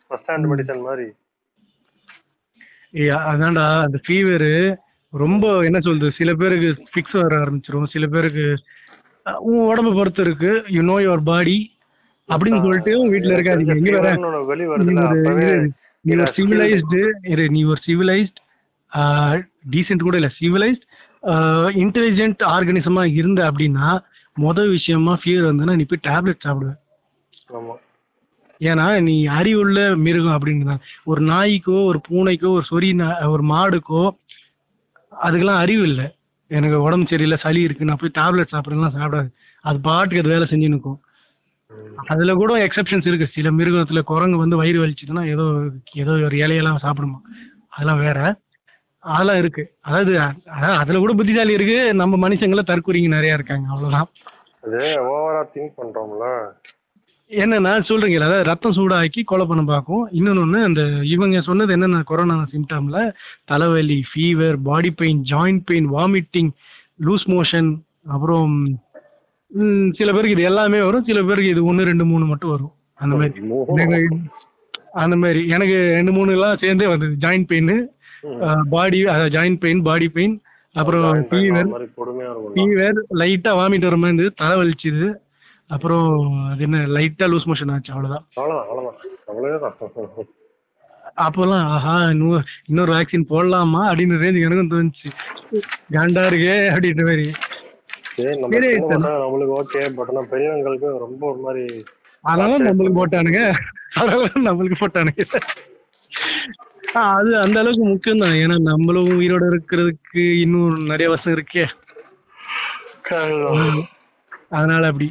ஃபர்ஸ்ட் 0.09 0.29
ஹேண்ட் 0.29 0.49
மெடிசன் 0.53 0.87
மாதிரி. 0.89 1.09
அதான்டா. 3.33 3.67
அந்த 3.87 3.99
ஃபீவர் 4.09 4.51
ரொம்ப 5.25 5.45
என்ன 5.69 5.79
சொல்றது? 5.81 6.13
சில 6.13 6.31
பேருக்கு 6.35 6.71
ஃபிக்ஸ் 6.93 7.21
வர 7.23 7.33
ஆரம்பிச்சிரும். 7.43 7.93
சில 7.95 8.07
பேருக்கு 8.07 8.47
உன் 9.37 9.77
உடம்ப 9.77 9.95
பொறுத்து 9.95 10.25
இருக்கு. 10.25 10.65
யூ 10.69 10.83
நோ 10.83 10.99
யுவர் 10.99 11.23
பாடி 11.23 11.73
அப்படின்னு 12.29 12.61
சொல்லிட்டு 12.61 13.13
வீட்டுல 13.13 13.33
இருக்காதீங்க. 13.33 13.77
இங்க 13.77 13.91
வேற 13.91 14.17
நீ 14.87 15.03
ஒரு 15.05 15.63
நீ 16.01 16.15
சிவிலைஸ்டு 16.37 17.49
நீ 17.49 17.65
ஒரு 17.65 17.81
சிவிலைஸ்ட் 17.87 18.37
டீசென்ட் 19.71 19.99
கூட 19.99 20.17
இல்ல. 20.17 20.31
சிவிலைஸ்ட் 20.41 20.87
இன்டெலிஜென்ட் 21.77 22.37
ஆர்கனிசமா 22.45 23.13
இருந்த 23.13 23.53
அப்படின்னா 23.53 24.03
மொதல் 24.41 24.71
விஷயமா 24.71 25.19
ஃபீவர் 25.25 25.47
வந்ததுன்னா 25.47 25.77
நீ 25.77 25.85
போய் 25.85 26.15
டேப்லெட் 26.15 26.41
சாப்பிடுவ. 26.45 26.75
ஆமா. 27.53 27.75
ஏன்னா 28.61 29.03
நீ 29.03 29.27
அறிவுள்ள 29.27 29.97
மிருகம் 29.97 30.43
அப்படின்னு 30.43 30.79
ஒரு 31.05 31.23
நாய்க்கோ 31.23 31.85
ஒரு 31.85 32.01
பூனைக்கோ 32.11 32.49
ஒரு 32.49 32.65
சொறி 32.71 32.91
நா- 32.91 33.29
ஒரு 33.29 33.43
மாடுக்கோ 33.43 34.11
அதுக்கெல்லாம் 35.23 35.57
அறிவு 35.57 35.83
இல்லை. 35.83 36.15
எனக்கு 36.51 36.83
உடம்பு 36.83 37.07
சரியில்லை 37.09 37.39
சளி 37.41 37.61
இருக்கு 37.61 37.85
நான் 37.85 38.01
போய் 38.01 38.17
டேப்லெட் 38.19 38.53
சாப்பிடலாம் 38.55 38.97
சாப்பிடாது. 38.97 39.29
அது 39.65 39.81
பாட்டுக்கு 39.81 40.19
அது 40.19 40.29
வேலை 40.29 40.47
செஞ்சு 40.51 40.69
நிற்கும் 40.69 40.99
அதுல 42.07 42.35
கூட 42.35 42.67
எக்ஸப்ஷன்ஸ் 42.67 43.07
இருக்கு. 43.07 43.27
சில 43.33 43.51
மிருகத்துல 43.51 44.01
குரங்கு 44.03 44.37
வந்து 44.37 44.57
வயிறு 44.57 44.79
வலிச்சுதுன்னா 44.85 45.25
ஏதோ 45.29 45.45
ஏதோ 45.95 46.11
ஒரு 46.11 46.37
இலையெல்லாம் 46.37 46.83
சாப்பிடுமா. 46.83 47.19
அதெல்லாம் 47.69 47.99
வேற. 47.99 48.19
அதெல்லாம் 49.03 49.37
இருக்கு. 49.37 49.63
அதாவது 49.81 50.13
அதான் 50.57 50.77
அதுல 50.77 50.99
கூட 50.99 51.13
புத்திசாலி 51.13 51.53
இருக்கு. 51.53 51.95
நம்ம 51.95 52.29
மனுஷங்கள 52.29 52.63
தற்கொலைங்க 52.71 53.09
நிறைய 53.09 53.35
இருக்காங்க. 53.35 53.67
அவ்வளவுதான். 53.71 54.09
அது 54.63 54.81
ஓவரா 55.11 55.43
திங்க் 55.55 55.79
பண்றோம்ல. 55.79 56.25
என்னன்னா 57.31 57.73
சொல்றீங்களா 57.89 58.27
அதாவது 58.27 58.43
ரத்தம் 58.43 58.75
சூடாக்கி 58.77 59.23
கொலை 59.25 59.47
பண்ண 59.47 59.63
பார்க்கும். 59.63 60.05
இன்னொன்னு 60.19 60.63
அந்த 60.65 60.83
இவங்க 61.15 61.41
சொன்னது 61.41 61.73
என்னென்ன 61.73 62.03
கொரோனா 62.11 62.37
சிம்டம்ல 62.53 62.99
தலைவலி 63.45 63.99
fever 64.11 64.57
body 64.69 64.91
pain 64.91 65.21
joint 65.31 65.61
pain 65.65 65.89
vomiting 65.93 66.51
loose 67.07 67.27
motion 67.35 67.69
அப்புறம் 68.07 68.55
சில 69.99 70.09
பேருக்கு 70.13 70.35
இது 70.37 70.43
எல்லாமே 70.43 70.81
வரும். 70.83 71.05
சில 71.05 71.19
பேருக்கு 71.23 71.51
இது 71.51 71.65
ஒன்று 71.65 71.85
ரெண்டு 71.85 72.05
மூணு 72.05 72.25
மட்டும் 72.25 72.51
வரும். 72.51 72.73
அந்த 72.95 73.17
மாதிரி. 73.17 74.09
அந்த 74.93 75.17
மாதிரி. 75.17 75.41
எனக்கு 75.49 75.77
ரெண்டு 75.99 76.13
மூணு 76.13 76.33
எல்லாம் 76.33 76.57
சேர்ந்தே 76.57 76.87
வந்தது. 76.87 77.15
Joint 77.21 77.49
pain 77.53 77.73
body 78.71 79.05
joint 79.37 79.61
pain 79.65 79.83
body 79.83 80.09
pain 80.09 80.41
அப்புறம் 80.73 81.05
ஃபீவர் 81.31 81.69
ஃபீவர் 82.57 82.99
லைட்டா 83.21 83.53
வாமிட் 83.61 83.87
வர 83.89 83.97
மாதிரி 83.97 84.17
இருந்தது. 84.17 84.33
தலை 84.43 84.57
வலிச்சுது. 84.61 85.09
அப்புறம் 85.71 86.07
அது 86.51 86.63
என்ன 86.67 86.79
லைட்டா 86.97 87.27
லூஸ் 87.33 87.49
மோஷன் 87.51 87.73
ஆச்சு 87.73 87.93
அவ்வளவுதான். 87.95 88.25
அப்போல்லாம் 91.25 91.65
ஆஹா 91.75 91.95
இன்னும் 92.13 92.45
இன்னொரு 92.69 92.91
வேக்சின் 92.93 93.31
போடலாமா 93.31 93.81
அப்படின்னு 93.91 94.21
ரேஞ்சுக்கு 94.23 94.49
எனக்கும் 94.49 94.73
தோணுச்சு. 94.75 95.09
காண்டா 95.95 96.23
இருக்கே 96.31 96.57
அப்படின்ற 96.73 97.05
மாதிரி. 97.09 97.27
நம்மளுக்கு 98.43 99.57
ஓகே 99.61 99.83
பட் 99.97 100.11
ஆனா 100.13 100.23
பெரியவங்களுக்கு 100.33 100.89
ரொம்ப 101.05 101.23
ஒரு 101.33 101.41
மாதிரி 101.47 101.65
அதனால 102.25 102.59
நம்மளுக்கு 102.69 102.99
போட்டானுங்க. 103.01 103.43
அதனால 104.01 104.31
நம்மளுக்கு 104.49 104.79
போட்டானுங்க. 104.81 105.25
அது 107.13 107.31
அந்த 107.45 107.57
அளவுக்கு 107.61 107.85
முக்கியம் 107.85 108.23
தான் 108.23 108.37
ஏன்னா 108.43 108.57
நம்மளும் 108.71 109.11
உயிரோட 109.21 109.45
இருக்கிறதுக்கு 109.53 110.25
இன்னும் 110.45 110.83
நிறைய 110.93 111.09
வருஷம் 111.13 111.37
இருக்கே. 111.37 111.65
அதனால 114.57 114.83
அப்படி. 114.91 115.09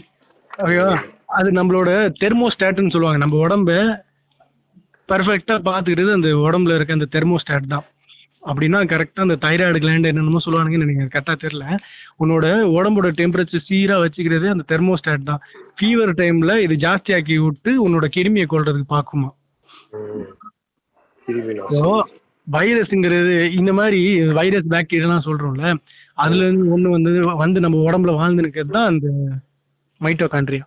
ஓகேவா 0.58 0.94
அது 1.38 1.50
நம்மளோட 1.58 1.90
தெர்மோஸ்டாட்னு 2.22 2.94
சொல்லுவாங்க. 2.94 3.20
நம்ம 3.24 3.38
உடம்ப 3.46 3.72
பர்ஃபெக்டா 5.10 5.56
பாத்துக்கிறது 5.68 6.12
அந்த 6.18 6.30
உடம்புல 6.46 6.76
இருக்க 6.78 6.98
அந்த 6.98 7.08
தெர்மோஸ்டாட் 7.16 7.72
தான். 7.74 7.86
அப்படின்னா 8.44 8.80
கரெக்டா 8.92 9.22
அந்த 9.26 9.36
தைராய்டு 9.46 9.80
கிளாண்ட் 9.84 10.10
என்னென்னமோ 10.10 10.42
சொல்லுவானுங்கன்னு 10.46 10.86
எனக்கு 10.88 11.14
கரெக்டா 11.16 11.36
தெரியல. 11.44 11.66
உன்னோட 12.22 12.46
உடம்போட 12.78 13.10
டெம்பரேச்சர் 13.20 13.66
சீரா 13.70 13.96
வச்சுக்கிறது 14.04 14.48
அந்த 14.54 14.64
தெர்மோஸ்டாட் 14.72 15.30
தான். 15.32 15.42
ஃபீவர் 15.78 16.14
டைம்ல 16.22 16.54
இது 16.66 16.76
ஜாஸ்தியாக்கி 16.86 17.36
விட்டு 17.46 17.74
உன்னோட 17.86 18.06
கிருமியை 18.16 18.48
கொல்றதுக்கு 18.54 18.94
பாக்குமா 18.96 19.30
கிருமி 21.28 21.56
ஸோ 21.74 21.82
வைரஸ்ங்கிறது 22.48 23.34
இந்த 23.60 23.72
மாதிரி 23.80 24.00
வைரஸ் 24.38 24.72
பாக்டீரியாலாம் 24.74 25.26
சொல்றோம்ல 25.28 25.66
அதுல 26.18 26.46
இருந்து 26.46 26.66
ஒண்ணு 26.76 26.94
வந்து 26.96 27.12
வந்து 27.44 27.60
நம்ம 27.66 27.82
உடம்புல 27.88 28.14
வாழ்ந்து 28.20 28.46
நிற்கிறது 28.46 28.76
தான் 28.78 28.90
அந்த 28.92 29.08
மைட்டோகாண்ட்ரியா. 30.02 30.66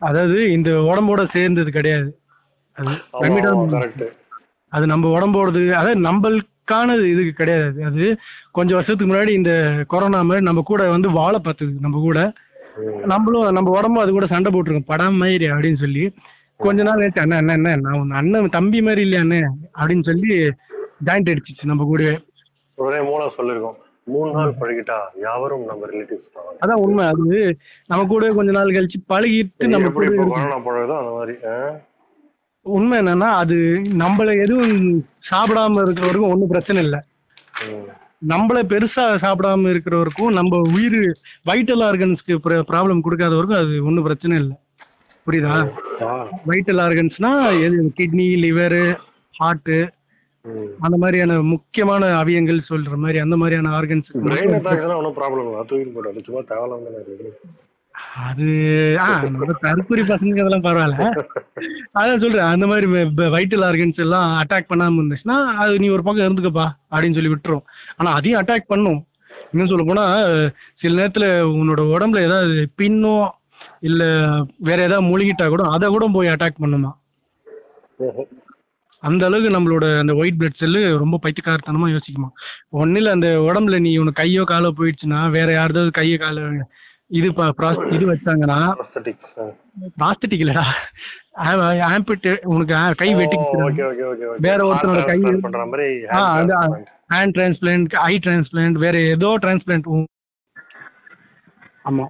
அதாவது 0.00 0.52
இந்த 0.52 0.70
உடம்போட 0.90 1.30
சேர்ந்தது 1.32 1.70
கிடையாது. 1.70 2.10
அது 4.72 4.86
நம்ம 4.86 5.08
உடம்போடது 5.16 5.60
அதாவது 5.80 6.00
நம்மளுக்கானது 6.08 7.04
இது 7.12 7.22
கிடையாது. 7.32 7.84
அது. 7.84 8.06
கொஞ்சம் 8.50 8.76
வருஷத்துக்கு 8.76 9.12
முன்னாடி 9.12 9.28
இந்த 9.28 9.52
கொரோனா 9.88 10.20
மாதிரி 10.22 10.44
நம்ம 10.44 10.62
கூட 10.64 10.90
வந்து 10.90 11.10
வாழ 11.10 11.34
பார்த்தது 11.38 11.72
நம்ம 11.80 11.98
கூட. 11.98 12.18
நம்மளும் 13.12 13.52
நம்ம 13.52 13.70
உடம்பும் 13.78 14.02
அது 14.02 14.12
கூட 14.12 14.26
சண்டை 14.26 14.48
போட்டிருக்கோம். 14.52 14.90
படம் 14.92 15.16
மாதிரி 15.16 15.46
அப்படின்னு 15.50 15.82
சொல்லி. 15.84 16.04
கொஞ்ச 16.56 16.82
நாள் 16.82 17.00
கழிச்சு 17.00 17.20
அண்ணா 17.20 17.36
அண்ணா 17.36 17.52
அண்ணா 17.52 17.72
நான் 17.76 17.98
உன் 18.00 18.10
அண்ணன் 18.10 18.54
தம்பி 18.56 18.82
மாதிரி 18.82 19.00
இல்லையா 19.00 19.22
அண்ணே? 19.24 19.40
அப்படின்னு 19.80 20.02
சொல்லி 20.02 20.28
ஜாயிண்ட் 21.06 21.30
அடிச்சிச்சு 21.32 21.70
நம்ம 21.72 21.84
கூடவே. 21.84 22.14
ஒரே 22.78 23.00
மூலம் 23.00 23.34
சொல்லிருக்கோம். 23.38 23.78
மூணு 24.08 24.30
நாள் 24.32 24.58
பழகிட்டா 24.60 24.96
யாவரும் 25.22 25.66
நம்ம 25.66 25.88
ரிலேட்டிவ்ஸ் 25.90 26.34
தான் 26.36 26.58
அதான் 26.62 26.82
உண்மை 26.84 27.04
அது 27.10 27.26
நம்ம 27.90 28.06
கூட 28.06 28.30
கொஞ்ச 28.38 28.50
நாள் 28.52 28.74
கழிச்சு 28.76 28.98
பழகிட்டு 29.12 29.72
நம்ம 29.74 29.90
கூட. 29.90 30.08
கொரோனா 30.22 30.58
பழகுதோ 30.66 30.96
அந்த 31.00 31.12
மாதிரி? 31.16 31.36
உண்மை 32.66 32.96
என்னன்னா 32.98 33.28
அது 33.42 33.56
நம்மள 34.02 34.30
எதுவும் 34.44 34.74
சாப்பிடாம 35.30 35.82
இருக்கிறவருக்கும் 35.84 36.32
ஒன்றும் 36.32 36.52
பிரச்சனை 36.54 36.80
இல்லை. 36.86 37.00
நம்மள 38.32 38.58
பெருசா 38.70 39.04
சாப்பிடாம 39.24 39.68
இருக்கிறவருக்கும் 39.72 40.32
நம்ம 40.38 40.60
உயிர் 40.74 41.00
வைட்டல் 41.46 41.84
ஆர்கன்ஸ்க்கு 41.88 42.36
ப்ராப்ளம் 42.70 43.04
கொடுக்காதவருக்கும் 43.04 43.62
அது 43.62 43.84
ஒன்றும் 43.88 44.08
பிரச்சனை 44.08 44.36
இல்லை 44.42 44.56
புரியுதா. 45.26 45.54
வைட்டல் 46.50 46.80
ஆர்கன்ஸ்னா 46.84 47.30
எது 47.66 47.78
கிட்னி 47.98 48.26
லிவரு 48.44 48.84
ஹார்ட்டு 49.34 49.78
ம். 50.44 50.66
அந்த 50.80 50.96
மாதிரியான 50.96 51.38
முக்கியமான 51.52 52.10
அவயங்கள் 52.20 52.68
சொல்ற 52.68 52.96
மாதிரி 52.96 53.18
அந்த 53.18 53.36
மாதிரியான 53.36 53.72
ஆர்கன்ஸ் 53.78 54.10
பிரெயின் 54.26 54.54
அட்டாக்ஸ்னா 54.58 54.98
ஒன்றும் 55.00 55.16
ப்ராப்ளம் 55.16 55.44
இல்லை. 55.44 55.64
தூக்கி 55.70 55.90
போட்டு 55.90 56.12
அது 56.12 56.26
சும்மா 56.26 56.42
தானே 56.50 57.00
இருக்கு. 57.02 57.32
அது 58.26 58.46
ஆ 59.02 59.06
நம்ம 59.24 59.54
தற்கொலை 59.62 60.02
பசங்க 60.02 60.42
அதெல்லாம் 60.42 60.66
பரவாயில்ல. 60.66 61.06
அதான் 61.98 62.22
சொல்றேன். 62.24 62.50
அந்த 62.52 62.66
மாதிரி 62.66 62.86
வைட்டல் 63.36 63.64
ஆர்கன்ஸ் 63.68 64.02
எல்லாம் 64.04 64.28
அட்டாக் 64.42 64.70
பண்ணாம 64.70 65.00
இருந்துச்சுன்னா 65.00 65.36
அது 65.62 65.78
நீ 65.78 65.88
ஒரு 65.88 66.02
பக்கம் 66.02 66.26
இருந்துக்கப்பா 66.26 66.66
அப்படின்னு 66.92 67.18
சொல்லி 67.18 67.32
விட்டுரும். 67.34 67.64
ஆனா 67.96 68.12
அதையும் 68.12 68.40
அட்டாக் 68.42 68.70
பண்ணும். 68.72 69.00
இன்னும் 69.52 69.70
சொல்ல 69.70 69.84
போனா 69.86 70.04
சில 70.76 70.92
நேரத்துல 71.00 71.26
உன்னோட 71.52 71.82
உடம்புல 71.94 72.24
ஏதாவது 72.28 72.68
பின்னோ 72.78 73.16
இல்ல 73.80 74.02
வேற 74.58 74.78
ஏதாவது 74.82 75.08
முழுகிட்டா 75.08 75.48
கூட 75.48 75.64
அதை 75.68 75.88
கூட 75.88 76.06
போய் 76.12 76.28
அட்டாக் 76.28 76.62
பண்ணுமா? 76.62 76.92
அந்த 79.02 79.22
அளவுக்கு 79.26 79.54
நம்மளோட 79.56 79.98
அந்த 79.98 80.12
ஒயிட் 80.14 80.38
பிளட் 80.38 80.56
செல்லு 80.56 80.80
ரொம்ப 80.98 81.16
பைத்தியக்காரத்தனமா 81.22 81.88
யோசிக்குமா 81.92 82.28
ஒன்னும் 82.78 82.96
இல்ல 82.96 83.10
அந்த 83.10 83.28
உடம்புல 83.48 83.78
நீ 83.80 83.92
உனக்கு 83.96 84.20
கையோ 84.22 84.44
காலோ 84.48 84.70
போயிடுச்சுன்னா 84.78 85.20
வேற 85.30 85.48
யாராவது 85.52 85.90
கையோ 85.92 86.18
காலோ 86.18 86.44
இது 87.10 87.28
இது 87.96 88.04
வச்சாங்கன்னா. 88.06 88.56
ப்ராஸ்தட்டிக் 90.00 90.42
இல்லடா 90.42 90.64
ஆம்பிட்டு 91.88 92.32
உனக்கு 92.46 92.72
கை 92.96 93.10
வெட்டி. 93.14 93.36
வேற 94.46 94.58
ஒருத்தனோட 94.68 95.02
கை. 95.10 95.16
ஹேண்ட் 97.12 97.34
டிரான்ஸ்பிளான்ட் 97.36 97.94
ஐ 98.04 98.14
டிரான்ஸ்பிளான்ட் 98.24 98.78
வேற 98.78 98.96
ஏதோ 99.14 99.30
டிரான்ஸ்பிளான்ட் 99.44 99.88
ஆமா 101.84 102.04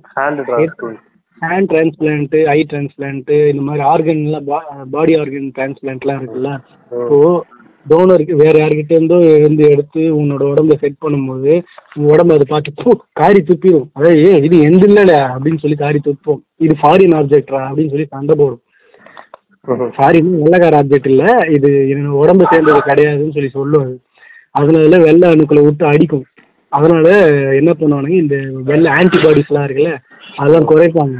transplant. 0.48 1.07
Hand 1.42 1.68
transplant 1.72 2.34
eye 2.54 2.58
transplant 2.70 3.30
இந்த 3.52 3.62
மாதிரி 3.68 3.82
ஆர்கன்லாம் 3.92 4.48
பாடி 4.96 5.14
ஆர்கன் 5.20 5.54
டிரான்ஸ்பிளான்ட்லாம் 5.58 6.20
இருக்குல்ல? 6.20 6.52
இப்போ 6.92 7.18
டோனருக்கு 7.86 8.34
வேற 8.42 8.54
யார்கிட்ட 8.60 8.92
இருந்தோ 8.96 9.18
இருந்து 9.40 9.62
எடுத்து 9.74 10.00
உன்னோட 10.20 10.42
உடம்ப 10.52 10.74
செட் 10.80 11.02
பண்ணும்போது 11.04 11.52
உன் 11.96 12.08
உடம்ப 12.12 12.34
அதை 12.36 12.46
பார்த்து 12.48 12.78
பூ 12.80 12.90
காரி 13.20 13.40
துப்பிடும் 13.50 13.86
அதாவது 13.92 14.24
ஏ 14.24 14.32
இது 14.46 14.56
எந்த 14.68 14.84
இல்லல 14.88 15.12
அப்படின்னு 15.34 15.62
சொல்லி 15.64 15.78
காரி 15.84 16.00
துப்போம். 16.06 16.40
இது 16.66 16.74
ஃபாரின் 16.82 17.14
ஆப்ஜெக்டா 17.20 17.60
அப்படின்னு 17.68 17.92
சொல்லி 17.94 18.08
சண்டை 18.14 18.34
போடும். 18.40 18.62
ஃபாரின் 19.96 20.28
வெள்ளக்கார 20.42 20.76
ஆப்ஜெக்ட் 20.80 21.08
இல்ல. 21.12 21.24
இது 21.56 21.70
என்னோட 21.92 22.20
உடம்பு 22.24 22.44
சேர்ந்தது 22.52 22.82
கிடையாதுன்னு 22.90 23.36
சொல்லி 23.38 23.50
சொல்லும். 23.56 23.82
அது. 23.86 23.96
அதனால 24.60 24.98
வெள்ளை 25.06 25.26
அணுக்களை 25.32 25.62
விட்டு 25.64 25.84
அடிக்கும். 25.86 26.26
அதனால 26.72 27.08
என்ன 27.60 27.70
பண்ணுவானுங்க 27.72 28.16
இந்த 28.24 28.36
வெள்ளை 28.70 28.88
ஆன்டிபாடிஸ்லாம் 28.98 29.66
இருக்குல்ல 29.66 29.92
அதெல்லாம் 30.38 30.68
குறைப்பாங்க. 30.70 31.16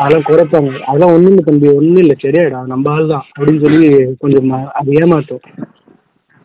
அதெல்லாம் 0.00 0.26
குறைப்பாங்க. 0.28 0.70
அதெல்லாம் 0.88 1.14
ஒண்ணும் 1.14 1.32
இல்லை 1.32 1.44
தம்பி 1.44 1.68
ஒண்ணும் 1.78 2.02
இல்லை. 2.02 2.16
சரியாயிடா 2.24 2.60
நம்ம 2.72 2.90
ஆள் 2.94 3.10
தான் 3.12 3.26
அப்படின்னு 3.36 3.64
சொல்லி 3.64 3.88
கொஞ்சம் 4.22 4.52
அது 4.78 4.98
ஏமாத்தும். 5.02 5.42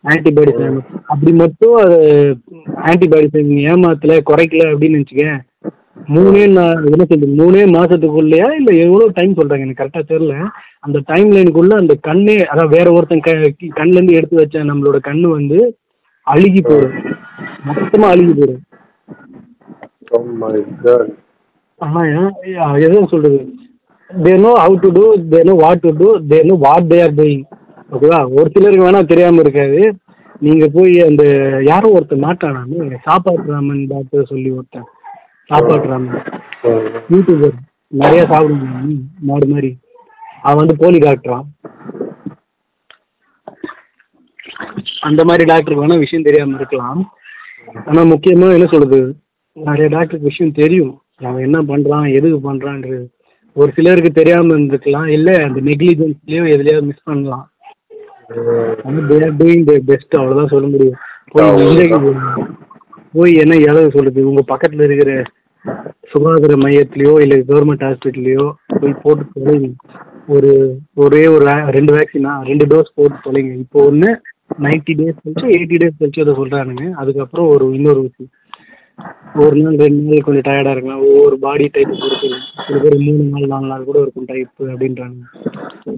ஆன்டிபாடிஸ் 0.04 0.62
அப்படி 1.12 1.32
மட்டும் 1.42 1.74
அது 1.84 1.98
ஆன்டிபாடிஸ் 2.90 3.38
ஏமாத்தல 3.72 4.14
குறைக்கல 4.30 4.70
அப்படின்னு 4.72 4.98
நினச்சிக்க 4.98 5.26
மூணே 6.14 6.44
நான் 6.56 6.86
என்ன 6.90 7.04
சொல்றது 7.08 7.38
மூணே 7.40 7.64
மாசத்துக்குள்ளயா 7.74 8.46
இல்ல 8.58 8.70
எவ்வளவு 8.84 9.16
டைம் 9.18 9.36
சொல்றாங்க 9.38 9.64
எனக்கு 9.66 9.82
கரெக்டா 9.82 10.02
தெரியல. 10.12 10.36
அந்த 10.86 10.98
டைம் 11.10 11.28
லைனுக்குள்ள 11.34 11.74
அந்த 11.82 11.94
கண்ணே 12.08 12.36
அதான் 12.52 12.72
வேற 12.76 12.86
ஒருத்தன் 12.96 13.24
க 13.26 13.32
கண்ணுல 13.78 13.98
இருந்து 13.98 14.18
எடுத்து 14.20 14.40
வச்ச 14.40 14.64
நம்மளோட 14.70 14.98
கண்ணு 15.08 15.28
வந்து 15.38 15.58
அழுகி 16.26 16.60
போயிடும். 16.60 16.96
மொத்தமா 17.62 18.10
அழுகி 18.14 18.34
போயிடும் 18.38 18.62
Oh 20.16 20.22
my 20.40 20.56
God. 20.84 21.06
ஆனா 21.80 22.00
எதுவும் 22.86 23.10
சொல்றது? 23.12 23.38
They 24.10 24.32
know 24.42 24.50
how 24.62 24.74
to 24.82 24.88
do 24.96 25.04
they 25.32 25.38
know 25.48 25.54
what 25.62 25.82
to 25.84 25.90
do 26.00 26.08
they 26.30 26.38
know 26.48 26.54
what 26.64 26.88
they 26.90 26.98
are 27.04 27.14
doing 27.20 27.44
ஓகேவா 27.94 28.18
ஒரு 28.36 28.48
சிலருக்கு 28.54 28.86
வேணா 28.86 29.00
தெரியாம 29.12 29.40
இருக்காது. 29.44 29.80
நீங்க 30.46 30.66
போய் 30.76 30.94
அந்த 31.06 31.22
யாரோ 31.70 31.88
ஒருத்தர் 31.96 32.24
மாட்டானாமே 32.26 32.78
சாப்பாட்டு 33.06 33.54
ராமன் 33.54 33.80
டாக்டர் 33.92 34.30
சொல்லி 34.32 34.50
ஒருத்தன். 34.58 34.86
சாப்பாட்டு 35.50 35.88
ராமன். 35.92 36.20
யூடியூபர் 37.12 37.56
நிறைய 37.92 38.22
சாப்பிடுவாங்க 38.32 38.92
மாடு 39.30 39.48
மாதிரி. 39.54 39.70
அவன் 40.42 40.62
வந்து 40.62 40.76
போலி 40.82 41.00
டாக்டரான் 41.06 41.48
அந்த 45.08 45.20
மாதிரி 45.30 45.44
டாக்டருக்கு 45.50 45.84
வேணா 45.84 45.98
விஷயம் 46.04 46.28
தெரியாம 46.28 46.56
இருக்கலாம். 46.60 47.02
ஆனா 47.84 48.02
முக்கியமா 48.02 48.48
என்ன 48.52 48.66
சொல்றது? 48.66 49.00
நிறைய 49.52 49.86
டாக்டருக்கு 49.88 50.30
விஷயம் 50.30 50.52
தெரியும். 50.52 50.92
அவன் 51.28 51.42
என்ன 51.42 51.58
பண்றான் 51.62 52.06
எதுக்கு 52.12 52.38
பண்றான்றது. 52.46 53.04
ஒரு 53.56 53.70
சிலருக்கு 53.76 54.10
தெரியாம 54.10 54.54
இருந்திருக்கலாம். 54.54 55.08
இல்ல 55.16 55.30
அந்த 55.44 55.60
நெக்லிஜென்ஸ்லயோ 55.60 56.44
எதுலயோ 56.54 56.82
மிஸ் 56.82 57.08
பண்ணலாம். 57.10 57.46
ஆனா 58.84 58.98
they 59.10 59.18
are 59.24 59.36
doing 59.36 59.64
the 59.70 59.74
best 59.86 60.16
அவ்வளவுதான் 60.20 60.52
சொல்ல 60.54 60.66
முடியும். 60.66 60.98
போய் 61.32 61.92
போய் 63.16 63.32
என்ன 63.34 63.54
எதாவது 63.56 63.90
சொல்றது? 63.90 64.20
உங்க 64.28 64.42
பக்கத்துல 64.52 64.84
இருக்கிற 64.88 65.22
சுகாதார 66.12 66.54
மையத்திலயோ 66.64 67.12
இல்ல 67.24 67.34
கவர்மெண்ட் 67.50 67.84
ஹாஸ்பிட்டல்லையோ 67.86 68.46
போய் 68.80 69.00
போட்டு 69.02 69.24
தொலைங்க. 69.34 69.70
ஒரு 70.26 70.50
ஒரே 70.94 71.22
ஒரு 71.26 71.44
ரெண்டு 71.76 71.92
வேக்சினா 71.96 72.32
ரெண்டு 72.50 72.66
டோஸ் 72.72 72.96
போட்டு 72.98 73.18
தொலைங்க. 73.26 73.52
இப்போ 73.64 73.84
ஒன்று 73.84 74.10
நைன்டி 74.66 74.92
டேஸ் 75.00 75.22
கழிச்சு 75.24 75.46
எயிட்டி 75.56 75.76
டேஸ் 75.82 75.98
கழிச்சு 76.00 76.24
அதை 76.24 76.34
சொல்றானுங்க. 76.40 76.86
அதுக்கப்புறம் 77.02 77.50
ஒரு 77.54 77.66
இன்னொரு 77.78 78.00
ஊசி 78.06 78.24
ஒரு 79.42 79.56
நாள் 79.62 79.76
ரெண்டு 79.82 80.02
நாள் 80.08 80.24
கொஞ்சம் 80.24 80.46
டயர்டாக 80.46 80.74
இருக்கலாம். 80.74 81.04
ஒவ்வொரு 81.08 81.36
பாடி 81.44 81.66
டைப் 81.74 81.92
பொறுத்து 82.00 82.28
சில 82.66 82.78
பேர் 82.82 82.96
மூணு 83.04 83.22
நாள் 83.32 83.52
நாலு 83.52 83.66
நாள் 83.72 83.86
கூட 83.88 83.98
இருக்கும் 84.00 84.28
டைப் 84.30 84.68
அப்படின்றாங்க. 84.72 85.20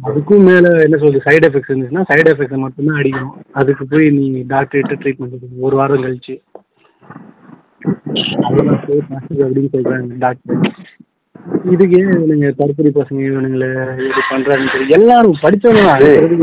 அதுக்கும் 0.08 0.46
மேலே 0.48 0.70
என்ன 0.86 0.96
சொல்றது? 0.96 1.24
சைடு 1.26 1.46
எஃபெக்ட்ஸ் 1.48 1.72
இருந்துச்சுன்னா 1.72 2.04
சைடு 2.10 2.28
எஃபெக்ட்ஸை 2.32 2.60
மட்டும்தான் 2.64 3.00
அடிக்கணும். 3.00 3.34
அதுக்கு 3.52 3.86
போய் 3.92 4.10
நீ 4.10 4.26
டாக்டர்கிட்ட 4.54 4.96
ட்ரீட்மெண்ட் 5.02 5.36
எடுக்கணும் 5.36 5.66
ஒரு 5.68 5.76
வாரம் 5.76 6.04
கழிச்சு. 6.04 6.36
அதெல்லாம் 8.46 8.84
போய் 8.86 9.02
அப்படின்னு 9.46 9.72
சொல்கிறாங்க 9.76 10.18
டாக்டர் 10.26 10.60
இதுக்கு 11.72 11.96
ஏன் 11.98 12.12
இவனுங்க 12.14 12.48
தற்கொலை 12.58 12.90
பசங்க 12.98 13.20
இவனுங்களை 13.30 13.68
இது 14.04 14.20
பண்ணுறாங்கன்னு 14.30 14.72
சொல்லி 14.74 14.94
எல்லாரும் 14.98 15.40
படித்தவங்க 15.42 15.82
தான். 15.88 16.02